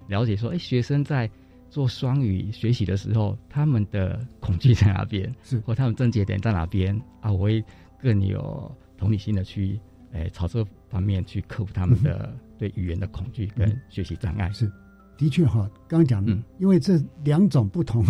[0.07, 1.29] 了解说，哎，学生在
[1.69, 7.31] 做双语学习的时候，他们的恐惧在哪边，是或他们症结点在哪边啊？
[7.31, 7.63] 我会
[8.01, 9.79] 更有同理心的去，
[10.11, 14.49] 哎，朝这方面去克服他们的对语言的恐惧跟学习障碍。
[14.51, 14.71] 是。
[15.17, 18.05] 的确哈，刚刚讲，因为这两种不同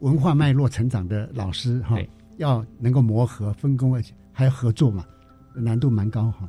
[0.00, 1.96] 文化脉络成长的老师哈，
[2.38, 5.06] 要能够磨合、分工，而且还要合作嘛，
[5.54, 6.48] 难度蛮高哈。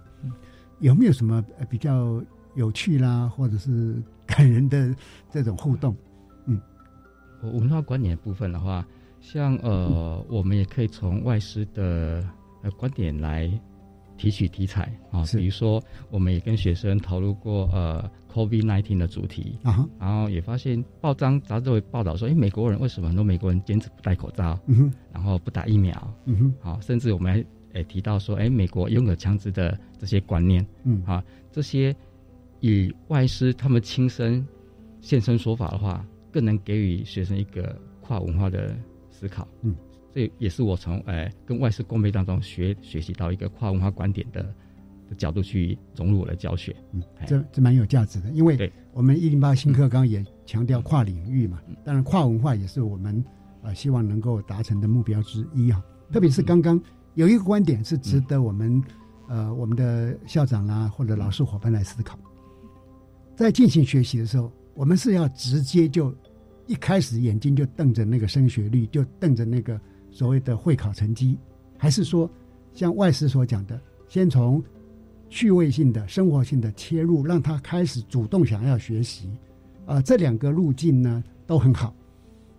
[0.80, 2.20] 有没有什么比较
[2.56, 4.92] 有趣啦，或者是感人的
[5.30, 5.96] 这种互动？
[7.44, 8.86] 嗯，文化观点部分的话，
[9.20, 12.24] 像呃，我们也可以从外师的
[12.64, 13.52] 呃观点来
[14.18, 18.10] 提取题材啊，比如说，我们也跟学生讨论过呃。
[18.32, 25.92] Covid nineteen 的主题啊，然后也发现报章杂志会报道说，哎，美国人为什么很多美国人坚持不戴口罩，嗯然后不打疫苗，
[26.24, 26.54] 嗯哼。
[26.62, 31.94] 好，甚至我们还诶提到说，哎，美国拥有枪支的这些观念，嗯，啊，这些
[32.62, 34.48] 以外师他们亲身
[35.02, 38.76] 现身说法的话，更能给予学生一个跨文化的
[39.10, 39.76] 思考，嗯，
[40.14, 44.54] 这也是我从诶跟外事共备当中学学习到一个跨文化观点的。
[45.18, 53.22] 角度去融入我的教学，嗯，这这蛮有价值的，因为我们一零八新课纲也强调跨领域嘛，当然跨文化也是我们
[53.62, 55.84] 啊希望能够达成的目标之一啊。
[56.14, 56.82] 特别是刚刚
[57.16, 58.82] 有一个观点是值得我们
[59.28, 62.18] 呃我们的校长啦或者老师伙伴来思考，
[63.36, 66.14] 在进行学习的时候，我们是要直接就
[66.68, 71.38] 一开始眼睛就瞪着那个升学率，就瞪着那个所谓的会考成绩，
[71.78, 72.30] 还是说
[72.74, 74.64] 像外师所讲的，先从
[75.30, 79.30] 趣味性的、生活性的切入，让他开始主动想要学习，
[79.86, 81.94] 啊，这两个路径呢都很好，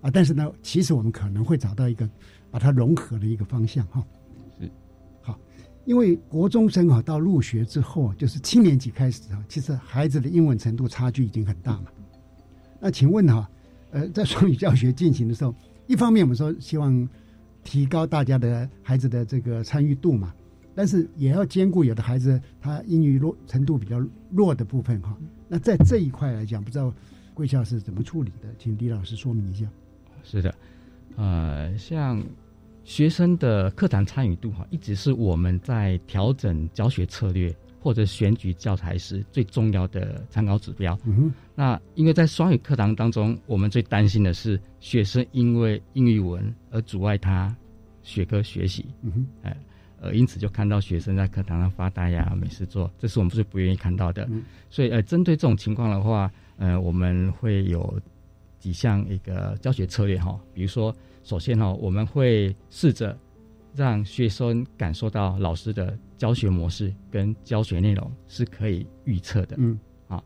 [0.01, 2.09] 啊，但是呢，其实我们可能会找到一个
[2.51, 4.03] 把它融合的一个方向，哈，
[5.85, 11.87] 因为国中生啊到入学之后，就是七年级开始啊，其实孩子的英文程度差距已经很大嘛。
[12.81, 13.49] 那请问哈，
[13.91, 15.55] 呃， 在双语教学进行的时候，
[15.87, 17.09] 一方面我们说希望
[17.65, 20.35] 提高大家的孩子的这个参与度嘛，
[20.75, 25.17] 但是也要兼顾有的孩子他英语弱程度比较弱的部分哈。
[25.49, 26.93] 那在这一块来讲，不知道
[27.35, 28.49] 贵校是怎么处理的？
[28.59, 29.67] 请李老师说明一下。
[30.25, 30.55] 是的，
[31.17, 32.23] 呃，像
[32.85, 37.55] 学生的课堂参与度哈，一直是我们在调整教学策略。
[37.85, 40.97] 或者选举教材时最重要的参考指标。
[41.05, 47.53] 嗯那因为在双语课堂当中，我们最担心的是学生因为英语文而阻碍他
[48.05, 48.87] 学科学习。
[49.03, 49.57] 嗯哼，哎，
[50.01, 54.29] 呃，因此就看到学生在课堂上发呆呀、没事做，这是我们最不愿意看到的。
[54.31, 58.01] 嗯、所以，呃，针对这种情况的话，呃，我们会有
[58.61, 63.19] 几项一个教学策略哈，比如说，首先哈，我们会试着。
[63.75, 69.57] 让学生感受到老师的教学模式跟教学内容是可以预测的。
[69.59, 70.23] 嗯，啊，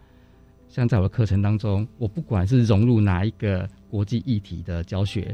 [0.68, 5.32] 像在我的课程当中，我不管是融入哪一个国际议题的教学，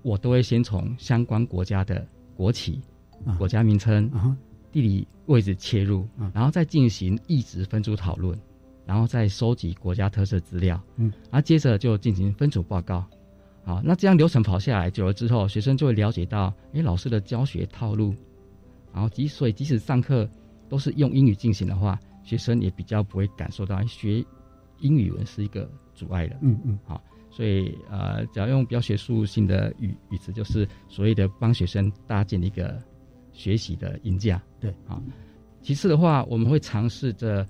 [0.00, 2.02] 我都会先从相关国家的
[2.34, 2.80] 国旗、
[3.36, 4.10] 国家名称、
[4.72, 8.34] 地理位置切入，然后再进行意值分组讨论，
[8.86, 10.82] 然后再收集国家特色资料。
[10.96, 13.04] 嗯，然后接着就进行分组报告。
[13.64, 18.12] 好，那这样流程跑下来久了之后，学生就会了解到，哎，老师的教学套路，
[18.92, 20.28] 然后即所以即使上课
[20.68, 24.24] 都是用英语进行的话，学生也比较不会感受到学
[24.80, 26.36] 英语文是一个阻碍的。
[26.42, 27.00] 嗯嗯，好，
[27.30, 32.82] 所以呃，只要用比较学术性的语语词，就是所谓的帮学生搭建一个
[33.32, 34.42] 学习的音架。
[34.58, 35.00] 对，好，
[35.62, 37.46] 其次的话，我们会尝试着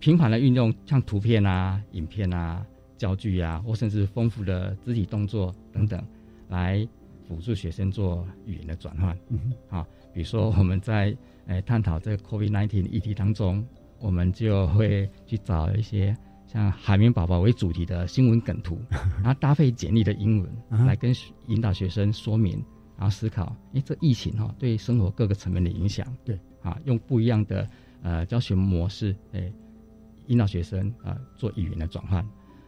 [0.00, 2.66] 频繁的运用像图片啊、影片啊。
[2.96, 6.02] 教具啊，或甚至丰富的肢体动作等等，
[6.48, 6.86] 来
[7.26, 9.16] 辅助学生做语言的转换。
[9.28, 11.16] 嗯，好，比如说我们在
[11.46, 13.64] 诶探讨这个 COVID-19 议题当中，
[13.98, 16.16] 我们就会去找一些
[16.46, 18.78] 像海绵宝宝为主题的新闻梗图，
[19.22, 21.14] 然后搭配简历的英文，来跟
[21.48, 22.62] 引导学生说明，
[22.96, 26.06] 然后思考，诶，这疫情哈对生活各个层面的影响。
[26.24, 27.68] 对，啊，用不一样的
[28.02, 29.52] 呃教学模式，诶，
[30.26, 32.24] 引导学生啊做语言的转换。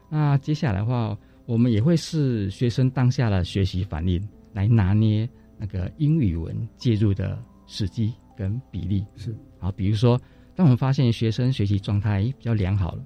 [0.09, 4.21] 那接下来的话，我们也会视学生当下的学习反应
[4.53, 5.29] 来拿捏
[5.59, 9.05] 那个英语文介入的时机跟比例。
[9.17, 10.21] 是，好，比如说，
[10.55, 12.97] 当我们发现学生学习状态比较良好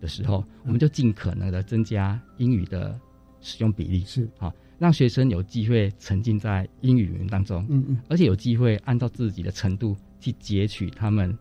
[0.00, 2.98] 的时候，我们就尽可能的增加英语的
[3.40, 4.04] 使用比例。
[4.04, 7.66] 是，好，让学生有机会沉浸在英语文当中。
[7.68, 11.36] 嗯嗯，而且有机会按照自己的程度去截取他们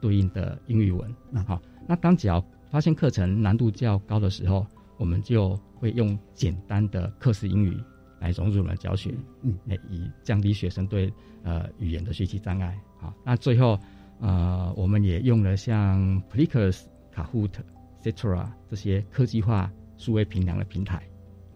[0.00, 1.12] 对应的英语文。
[1.30, 2.44] 那好，那当只要
[2.74, 4.66] 发现课程难度较高的时候，
[4.96, 7.80] 我们就会用简单的课时英语
[8.18, 9.56] 来融入我们的教学，嗯，
[9.88, 11.08] 以降低学生对
[11.44, 12.76] 呃语言的学习障碍。
[12.98, 13.78] 好，那最后
[14.18, 16.82] 呃，我们也用了像 Plicus、
[17.14, 17.52] Kahoot、
[18.02, 21.00] Cetera 这些科技化数位评量的平台，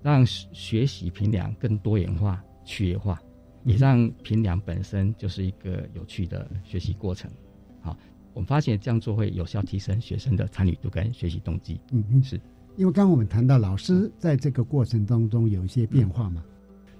[0.04, 3.20] 让学习评量更多元化、趣味化，
[3.64, 7.28] 也让评量本身就是一个有趣的学习过程。
[7.28, 7.47] 好，
[8.38, 11.80] 我们发现这样做会有效提升学生的参与度跟学习动机。
[11.90, 12.40] 嗯嗯，是。
[12.76, 16.40] 因为刚刚我们谈到老师在这个过程当中有一些变化嘛，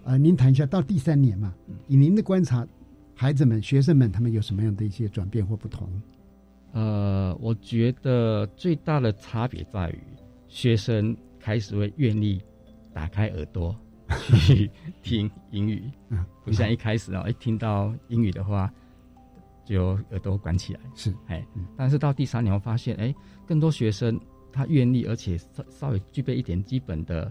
[0.02, 1.54] 呃，您谈一下到第三年嘛，
[1.86, 2.66] 以您的观察，
[3.14, 5.88] 孩子们、学生们他们有什么样的一些转变或不同？
[6.72, 9.98] 呃，我觉得最大的差别在于，
[10.48, 12.42] 学生开始会愿意
[12.92, 13.76] 打开耳朵
[14.40, 14.68] 去
[15.04, 18.74] 听英语，嗯，不像一开始哦，一听到英语的话
[19.68, 20.80] 就耳朵管起来。
[20.94, 21.44] 是，哎，
[21.76, 23.14] 但是到第三年，我发现，哎，
[23.46, 24.18] 更多学生。
[24.50, 27.30] 他愿意，而且稍稍微具备一点基本的，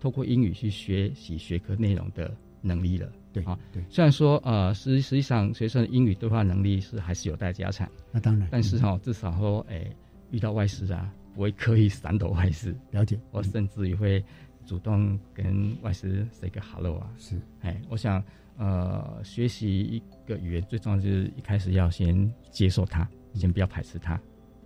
[0.00, 3.12] 透过英语去学习学科内容的能力了。
[3.32, 3.84] 对啊，对。
[3.90, 7.86] 虽然说呃，实实际上学生的英语对话能力是还是有待加强。
[8.12, 8.48] 那当然。
[8.50, 9.84] 但是哈，至少说，哎，
[10.30, 12.74] 遇到外事啊，不会刻意闪躲外事。
[12.92, 13.18] 了解。
[13.32, 14.24] 我甚至也会
[14.64, 17.10] 主动跟外事 say 个 hello 啊。
[17.18, 17.38] 是。
[17.60, 18.22] 哎，我想
[18.58, 24.20] 呃，学习一个语言最重要就是一开始要先接受它，先不要排斥它。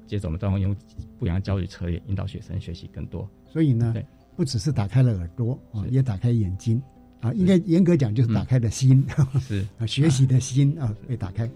[0.06, 0.74] 接着我们都用
[1.18, 3.28] 不一样的教育策略引导学生学习更多。
[3.46, 3.94] 所以呢，
[4.36, 6.82] 不只是打开了耳朵啊，也打开眼睛
[7.20, 9.04] 啊，应该严格讲就是打开了心，
[9.40, 11.50] 是 啊，学习的心啊被打开。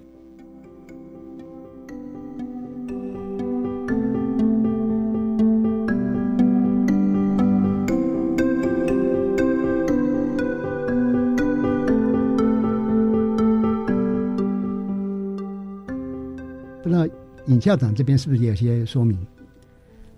[17.47, 19.19] 尹校长这边是不是也有些说明？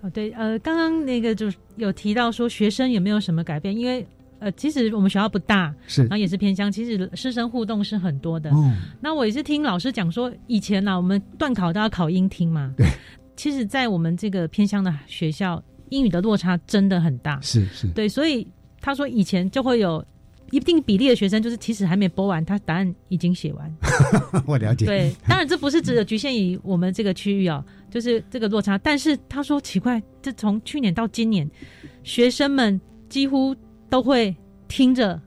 [0.03, 3.77] 哦，对，呃，刚刚那个就有提到说学生有没有什么改变？
[3.77, 4.07] 因为
[4.39, 8.51] 呃，其实我们学校不大，是，然后也是偏乡，其实师生互动是很多的。
[8.51, 12.75] 哦，那我也是听老师讲说，以前呢，我们段考都要考英听嘛。
[12.77, 12.87] 对，
[13.35, 17.41] 其实，在我们这个偏乡的学校，英语的落差真的很大。
[17.41, 18.47] 是是，对，所以
[18.79, 20.05] 他说以前就会有
[20.51, 23.77] 一定比例的学生，就是其实还没播完，他答案已经写完。
[24.47, 24.87] 我了解。
[24.87, 28.79] 对，当然这不是只有局限于我们这个区域哦，就是这个落差。
[28.79, 31.51] 但是他说奇怪，这从去年到今年，
[32.03, 33.55] 学生们几乎
[33.89, 34.35] 都会
[34.69, 35.21] 听着。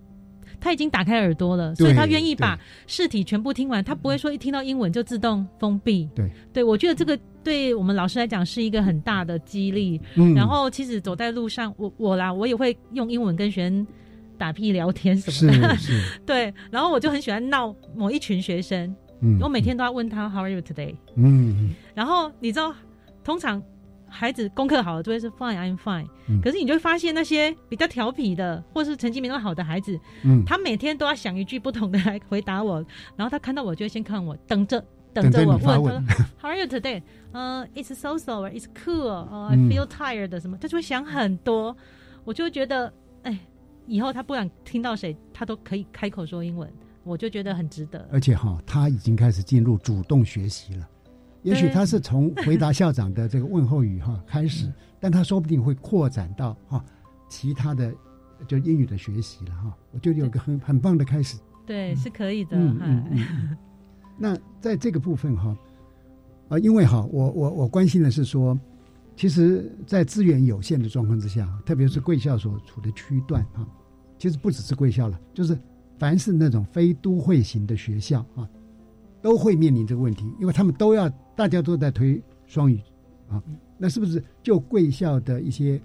[0.61, 3.81] 他已经打开耳朵了，所以他愿意把试题全部听完。
[3.81, 6.09] 他不会说一听到英文就自动封闭。
[6.13, 10.01] 对，对我觉得这个对我们老师来讲是一个很大的激励。
[10.15, 13.87] 嗯然后，其实走在路上，我我啦，我也会用英文跟学生
[14.39, 15.75] 打屁聊天什么的。
[15.75, 16.19] 是是。
[16.25, 18.95] 对，然后我就很喜欢闹某一群学生。
[19.21, 19.37] 嗯。
[19.39, 20.95] 我每天都要问他 How are you today？
[21.15, 21.75] 嗯。
[21.93, 22.73] 然后你知道，
[23.23, 23.61] 通常。
[24.11, 26.07] 孩子功课好了就会是 fine I'm fine，
[26.41, 32.83] 可是你就会发现那些比较调皮的，或是成绩没那么好的孩子，嗯，他每天都要想一句不同的来回答我，
[33.15, 34.83] 然后他看到我就会先看我，等着
[35.13, 35.89] 等着我问他说
[36.41, 37.03] How are you today？
[37.33, 41.77] 呃，It's so so，It's cool，I feel tired 什么，他就会想很多，
[42.23, 42.91] 我就会觉得，哎，
[43.89, 46.71] 以后他不管听到谁，他都可以开口说英文，
[47.03, 48.07] 我就觉得很值得。
[48.11, 50.87] 而且哈，他已经开始进入主动学习了。
[51.41, 56.85] 也许他是从回答校长的这个问候语哈开始，但他说不定会扩展到哈
[57.27, 57.91] 其他的
[58.47, 59.75] 就英语的学习了哈。
[59.91, 61.37] 我觉得有个很很棒的开始。
[61.65, 62.57] 对，是可以的。
[62.57, 63.57] 嗯嗯嗯。
[64.17, 65.57] 那在这个部分哈，
[66.49, 68.59] 啊，因为哈，我我我关心的是说，
[69.15, 73.65] 其实，在资源有限的状况之下，特别是贵校所处的区段哈，
[74.19, 75.57] 其实不只是贵校了，就是
[75.97, 78.47] 凡是那种非都会型的学校啊。
[79.21, 82.79] 都会面临这个问题，因为他们都要，大家都在推双语，
[83.27, 83.43] 啊，
[83.77, 85.77] 那是不是就贵校的一些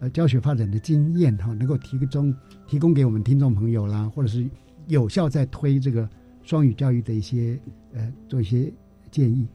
[0.00, 2.34] 呃教学发展的经验哈，能够提供
[2.66, 4.44] 提供给我们听众朋友啦，或者是
[4.88, 6.10] 有效在推这个
[6.42, 7.56] 双语教育的一些
[7.92, 8.72] 呃做一些
[9.12, 9.46] 建议，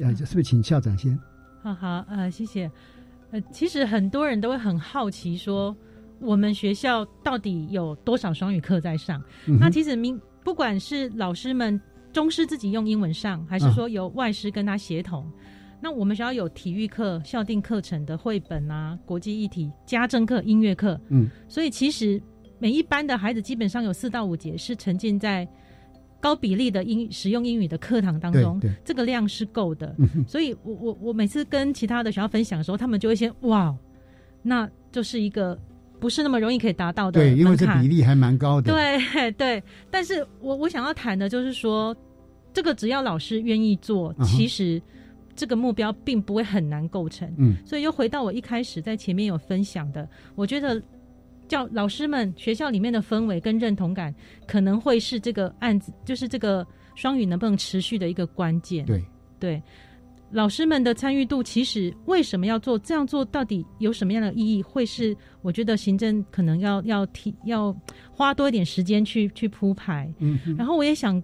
[0.00, 1.18] 呃，是不是请校长先？
[1.62, 2.70] 好好呃，谢谢。
[3.30, 5.76] 呃，其实很多人都会很好奇说，
[6.20, 9.22] 我们学校到底有多少双语课在上？
[9.60, 11.80] 那其实明不管是老师们。
[12.12, 15.28] 中师自己用英文上，还是说由外师跟他协同？
[15.80, 20.96] 那我们学校有体育课、校定课程的绘本啊，国际议题、家政课、音乐课。
[21.08, 22.22] 嗯，所以其实
[22.60, 25.44] 每一班的孩子基本上有四到五节是沉浸在
[26.20, 29.92] 高比例的英使用英语的课堂当中，这个量是够的。
[30.24, 33.76] 所以我我我每次跟其他的学校分享的时候，他们就会先哇，
[34.40, 35.58] 那就是一个。
[36.04, 38.70] 不是那么容易可以达到的，对，因为这比例还蛮高的。
[38.70, 41.96] 对 对，但是我我想要谈的就是说，
[42.52, 44.78] 这个只要老师愿意做，其实
[45.34, 47.26] 这个目标并不会很难构成。
[47.38, 50.78] 嗯，所以又回到我一开始在前面有分享的，我觉得
[51.48, 54.14] 教老师们学校里面的氛围跟认同感，
[54.46, 58.84] 可能会是这个案子，就是这个双语能不能持续的一个关键。
[58.84, 59.02] 对
[59.40, 59.62] 对。
[60.30, 63.24] 老师们的参与度，其实为什么要做这样做？
[63.26, 64.62] 到底有什么样的意义？
[64.62, 67.74] 会是我觉得行政可能要要提要
[68.12, 70.12] 花多一点时间去去铺排。
[70.18, 71.22] 嗯，然后我也想，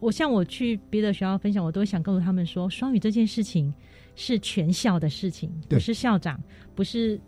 [0.00, 3.72] 我像我去别的学校分享，我都会想告诉他们说，双语这件事情
[4.14, 6.38] 是全校的事情，不是校长，
[6.74, 7.20] 不是。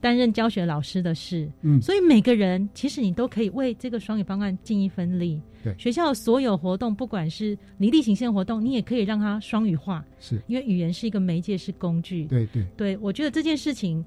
[0.00, 5.40] 担任教学老师的事，嗯，所以每个人其实你都可以为这个双语方案尽一份力。
[5.64, 12.26] 对，学校所有活动，不管是离地形线活动，你也可以让它双语化，是因为语言是一个媒介，是工具。
[12.26, 14.04] 对对对，我觉得这件事情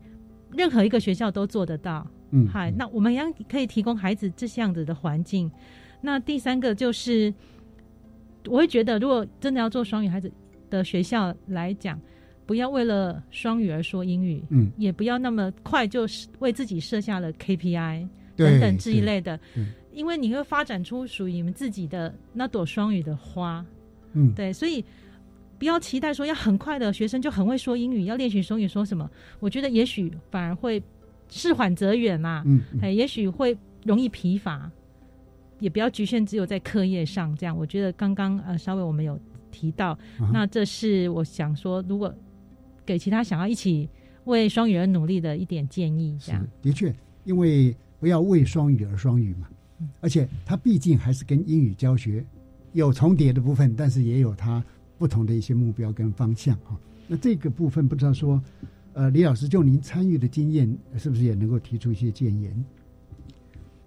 [0.55, 2.07] 任何一个学校都做得到。
[2.31, 5.51] 嗯，嗨，那我们要可以提供孩子这样子的环境。
[6.01, 7.33] 那第三个就是，
[8.45, 10.31] 我会觉得，如果真的要做双语孩子
[10.69, 11.99] 的学校来讲。
[12.49, 16.07] 不要为了双语而说英语，嗯，也不要那么快就
[16.39, 19.39] 为自己设下了 KPI 等等这一类的，
[19.93, 23.63] 因为你会发展出属于你们自己的那朵双语的花，
[24.13, 24.83] 嗯，对，所以
[25.59, 29.07] 不要期待说要很快的学生就很会说英语，要练习双语说什么？
[29.39, 30.81] 我觉得也许反而会
[31.29, 34.71] 事缓则远嘛，嗯，哎，也许会容易疲乏，
[35.59, 37.55] 也不要局限只有在课业上这样。
[37.55, 39.19] 我觉得刚刚呃稍微我们有
[39.51, 39.95] 提到，
[40.33, 42.11] 那这是我想说如果。
[42.89, 43.87] 给其他想要一起
[44.23, 46.91] 为双语而努力的一点建议，这样的确，
[47.23, 49.47] 因为不要为双语而双语嘛，
[50.01, 52.25] 而且它毕竟还是跟英语教学
[52.73, 54.63] 有重叠的部分，但是也有它
[54.97, 56.75] 不同的一些目标跟方向哈。
[57.07, 58.41] 那这个部分不知道说，
[58.93, 62.65] 呃，李老师就您参与的经验，是不是也能够提出一些建言？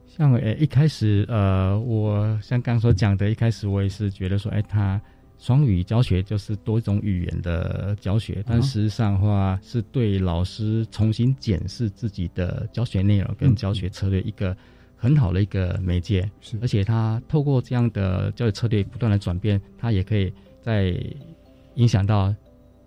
[0.06, 5.02] 像呃一开始呃，我像刚所讲的，一开始我也是觉得说，哎，他。
[5.42, 14.56] 双语教学就是多种语言的教学，但事实际上的话是对老师重新检视自己的教学内容跟教学策略一个
[14.96, 16.30] 很好的一个媒介。
[16.40, 20.94] 是，而且他透过这样的教育策略不断的转变，他也可以在
[21.74, 22.32] 影响到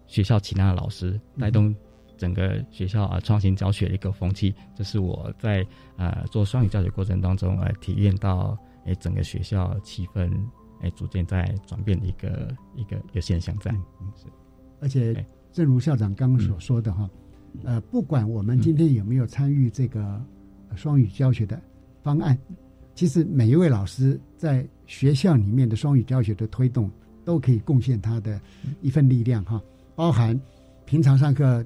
[0.07, 1.75] 学校其他的老师，带动
[2.15, 5.61] 整个学校啊创新教学的一个风气，这是我在
[5.97, 10.31] 呃做双语教学过程当中呃体验到，哎，整个学校气氛
[10.85, 13.71] 哎逐渐在转变的一个一个一个现象在。
[13.71, 14.25] 嗯，是。
[14.79, 17.09] 而且正如校长刚刚所说的哈，
[17.63, 20.23] 呃，不管我们今天有没有参与这个
[20.75, 21.59] 双语教学的
[22.03, 22.37] 方案，
[22.93, 26.89] 其实每一位老师在学校里面的双语教学的推动，
[27.23, 28.39] 都可以贡献他的
[28.81, 29.61] 一份力量哈，
[29.95, 30.39] 包含
[30.85, 31.65] 平常上课。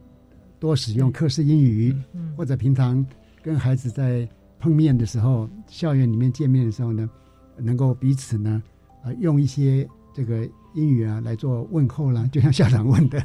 [0.62, 1.96] 多使用课室英语，
[2.36, 3.06] 或者平常
[3.42, 4.28] 跟孩子在
[4.60, 7.10] 碰面的时候，校园里面见面的时候呢，
[7.56, 8.62] 能够彼此呢，
[9.04, 13.20] 呃，用一些这个英语啊来做问候啦，就像校长问的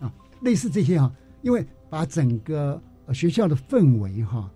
[0.00, 0.12] 啊，
[0.42, 1.12] 类似这些啊，
[1.42, 2.80] 因为把整个
[3.12, 4.50] 学校的氛围哈，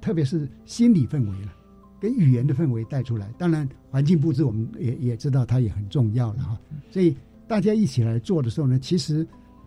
[0.00, 1.52] 特别是心理氛围了，
[2.00, 3.32] 跟语言的氛围带出来。
[3.38, 6.60] 当然，环境布置我们也也知道它也很重要了哈。
[6.90, 7.16] 所以
[7.46, 9.26] 大家一起来做的时候呢，其实。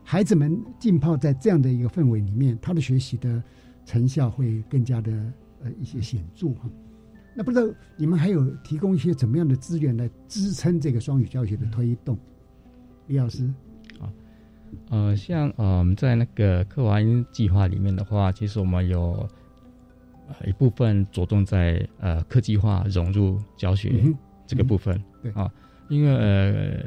[0.09, 3.43] 孩子们浸泡在这样的一个氛围里面，他的学习的
[3.83, 5.11] 成效会更加的
[5.61, 6.69] 呃一些显著哈。
[7.37, 12.17] 那不知道你们还有提供一些怎么样的资源来支撑这个双语教学的推动？
[13.05, 13.45] 李老师，
[13.99, 14.09] 啊，
[14.89, 19.29] 呃，像呃我们在那个课华音计划里面的话，其实我们有
[20.27, 24.03] 呃一部分着重在呃科技化融入教学
[24.47, 25.47] 这个部分，对啊，
[25.89, 26.83] 因为呃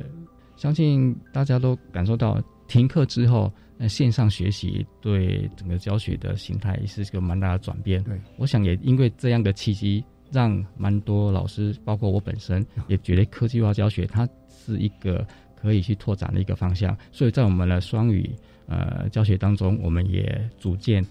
[0.57, 2.43] 相信大家都感受到。
[2.71, 8.01] 停课之后，那线上学习对整个教学的形态也是一个蛮大的转变。
[8.05, 15.27] 对，我想也因为这样的契机，让蛮多老师，包括我本身，也觉得科技化教学它是一个
[15.61, 16.97] 可以去拓展的一个方向。
[17.13, 18.31] 所以在我们的双语
[18.67, 21.05] 呃教学当中，我们也逐渐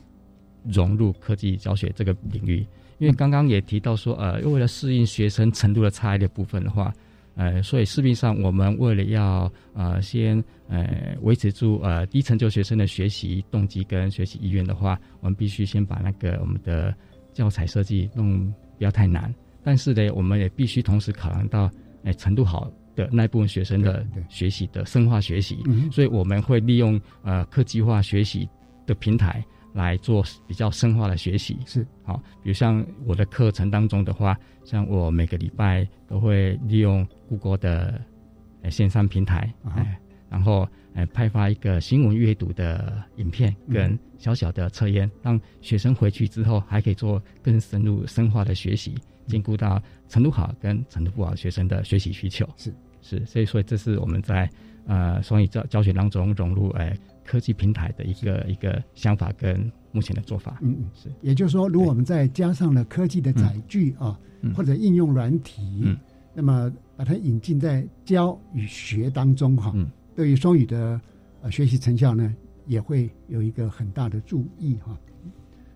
[0.63, 2.65] 融入科技教学这个领域。
[2.97, 6.93] 因为刚刚也提到说，呃，为了适应学生程度的差异的部分的话。
[7.36, 16.93] 呃，所以市面上，我们为了要呃先呃维持住呃低成就学生的学习动机跟学习意愿的话，我们必须先把那个我们的
[17.32, 19.32] 教材设计弄不要太难。
[19.64, 21.70] 但是呢，我们也必须同时考量到
[22.04, 25.60] 哎程度好的那部分学生的学习的深化学习。
[25.92, 28.50] 所以我们会利用呃科技化学习
[28.88, 29.46] 的平台。
[29.72, 38.02] 来做比较深化的学习是好，比如像我的课程当中的话，像我每个礼拜都会利用 Google 的
[38.72, 39.96] 线上平台，哎，
[40.28, 48.93] 然后哎派发一个新闻阅读的影片跟小小的测验，让学生回去之后还可以做更深入深化的学习，
[49.26, 52.47] 兼顾到程度好跟程度不好学生的学习需求。
[52.55, 52.72] 是。
[53.01, 54.47] 是，所以说这是我们在
[54.86, 56.95] 呃双语教教学当中融入哎。
[57.26, 60.89] 科技平台的一个一个想法跟目前的做法，嗯嗯。
[60.95, 64.20] 是，也就是说，如果我们再加上了科技的载具啊，
[64.55, 65.95] 或者应用软体，
[66.34, 69.72] 那么把它引进在教与学当中哈，
[70.15, 70.99] 对于双语的
[71.43, 72.36] 呃学习成效呢，
[72.70, 74.95] 也会有一个很大的注意哈。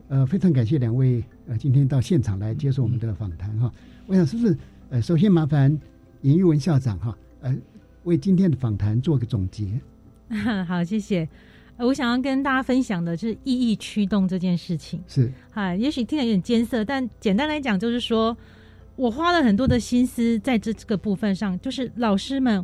[0.10, 3.74] 呃，非常感谢两位呃今天到现场来接受我们的访谈哈。
[4.06, 4.56] 我想是不是
[4.92, 5.76] 呃，首先麻烦
[6.22, 7.56] 严玉文校长哈，呃，
[8.04, 9.82] 为今天的访谈做个总结。
[10.68, 11.28] 好，谢谢。
[11.78, 15.02] 我想要跟大家分享的就是意义驱动这件事情。
[15.08, 18.38] 是，哈，也许听起来有点艰涩，但简单来讲，就是说
[18.96, 22.64] 我花了很多的心思在这这个部分上，就是老师们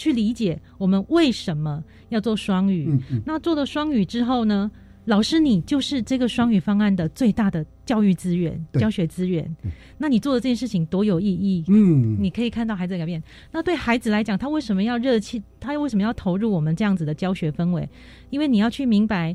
[0.00, 2.98] 去理解我们为什么要做双语。
[3.26, 4.70] 那做了双语之后呢？
[5.06, 9.56] 老师，你就是这个双语方案的最大的教育资源、教学资源。
[9.98, 11.64] 那你做的这件事情多有意义？
[11.68, 13.20] 嗯，你可以看到孩子的改变。
[13.50, 15.42] 那对孩子来讲，他为什么要热气？
[15.58, 17.88] 他为什么要投入我们这样子的教学氛围？
[18.28, 19.34] 因为你要去明白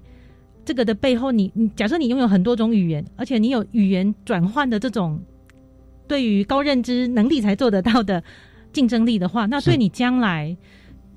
[0.63, 1.31] 这个的背后。
[1.31, 5.19] 你你假设你拥有很多种语言，而且你有语言转换的这种
[6.07, 8.23] 对于高认知能力才做得到的
[8.75, 10.55] 竞争力的话，那对你将来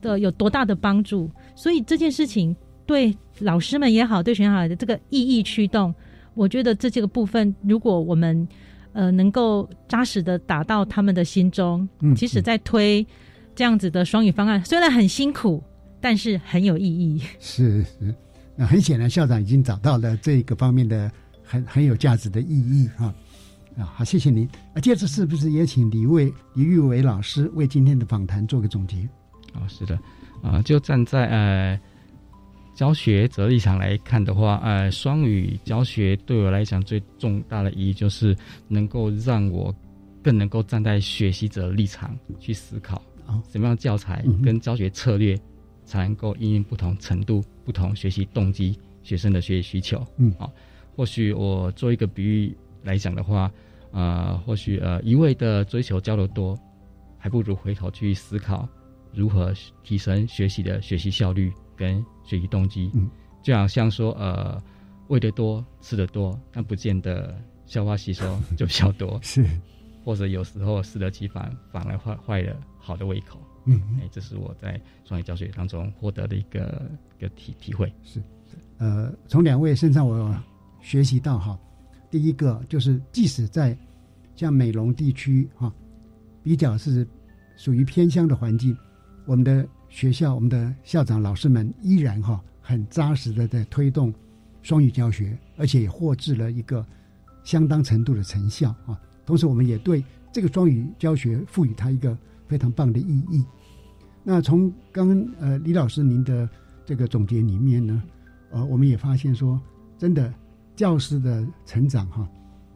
[0.00, 1.30] 的有多大的帮助？
[1.54, 2.56] 所以这件事情。
[2.88, 5.94] 对老师们也好，对学校的这个意义驱动，
[6.32, 8.48] 我觉得这几个部分，如果我们
[8.94, 13.06] 呃能够扎实的打到他们的心中，嗯，即使在推
[13.54, 15.62] 这样子的双语方案，虽然很辛苦，
[16.00, 17.20] 但是很有意义。
[17.38, 18.14] 是是，
[18.56, 21.12] 那很显然校长已经找到了这个方面的
[21.44, 23.14] 很很有价值的意义哈啊，
[23.84, 24.48] 好，谢谢您。
[24.74, 28.96] 啊，接着是不是也请李卫李玉伟老师为今天的访谈做个总结？
[29.52, 29.98] 啊，是的，
[30.42, 31.80] 啊，就站在呃。
[32.74, 38.36] 教学者立场来看的话，呃，双语教学对我来讲最重大的意义就是
[38.68, 39.74] 能够让我
[40.22, 43.02] 更能够站在学习者立场去思考，
[43.50, 45.36] 什么样的教材跟教学策略
[45.84, 50.06] 才能够应用不同程度、不同学习动机学生的学习需求。
[50.16, 50.48] 嗯，好，
[50.94, 53.50] 或许我做一个比喻来讲的话，
[53.92, 56.58] 呃，或许呃，一味的追求交流多，
[57.18, 58.68] 还不如回头去思考
[59.12, 61.52] 如何提升学习的学习效率。
[61.78, 63.08] 跟学习动机，嗯
[63.40, 64.60] 就好像说呃，
[65.06, 69.46] 喂的多，吃的多，但不见得消化吸收就比较多， 是，
[70.04, 73.38] 或者有时候适得其反，反而坏坏了好的胃口。
[73.66, 77.92] 嗯，哎，这是我在双语教学当中获得的一个一个体体会。
[78.02, 78.20] 是，
[78.78, 80.34] 呃，从两位身上我
[80.80, 81.56] 学习到哈，
[82.10, 83.76] 第一个就是即使在
[84.34, 85.72] 像美容地区哈，
[86.42, 87.06] 比较是
[87.56, 88.76] 属于偏乡的环境，
[89.26, 94.12] 我们的学校、我们的校长、老师们依然哈很扎实的在推动
[94.62, 96.86] 双语教学，而且也获致了一个
[97.44, 98.98] 相当程度的成效啊。
[99.26, 100.02] 同时，我们也对
[100.32, 103.44] 这个双语教学赋予它一个非常棒的意义。
[104.22, 106.48] 那从刚刚呃李老师您的
[106.84, 108.02] 这个总结里面呢，
[108.50, 109.60] 呃，我们也发现说，
[109.98, 110.32] 真的
[110.78, 112.28] 教师的成长哈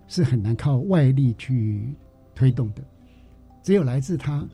[0.08, 1.94] 是很难靠外力去
[2.34, 2.82] 推动的，
[3.62, 4.44] 只有来自他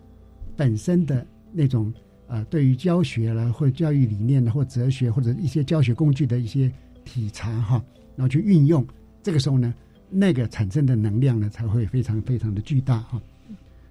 [0.54, 1.90] 本身的那种
[2.26, 6.70] 呃对于教学了或教育理念的或哲学或者一些教学工具的一些
[7.06, 7.82] 体察哈，
[8.16, 8.86] 然后去运用，
[9.22, 9.72] 这个时候呢，
[10.10, 13.18] 那个产生的能量呢才会非常非常的巨大哈。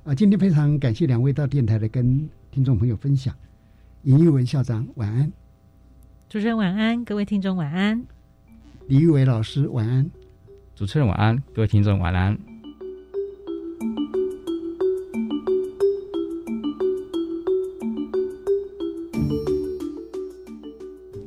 [0.04, 3.34] 啊，今天非常感谢两位到电台来跟听众朋友分享。
[4.04, 5.34] 尹玉文校长晚安，
[6.30, 8.06] 主持人晚安，各位听众晚安，
[8.88, 10.10] 李玉伟老师晚安，
[10.74, 12.40] 主持人晚安，各位听众晚安。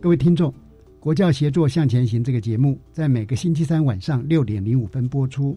[0.01, 0.51] 各位听众，
[0.99, 5.55] 国教协作向前行这个节目在每个星期三晚上六点零五分播出。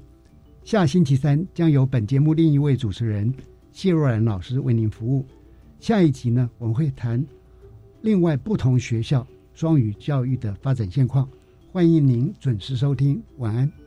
[0.65, 3.33] 下星期三将由本节目另一位主持人
[3.71, 5.25] 谢若兰老师为您服务。
[5.79, 7.25] 下一集呢，我们会谈
[8.01, 11.25] 另外不同学校双语教育的发展现况。
[11.73, 13.82] 欢迎您准时收听，晚安。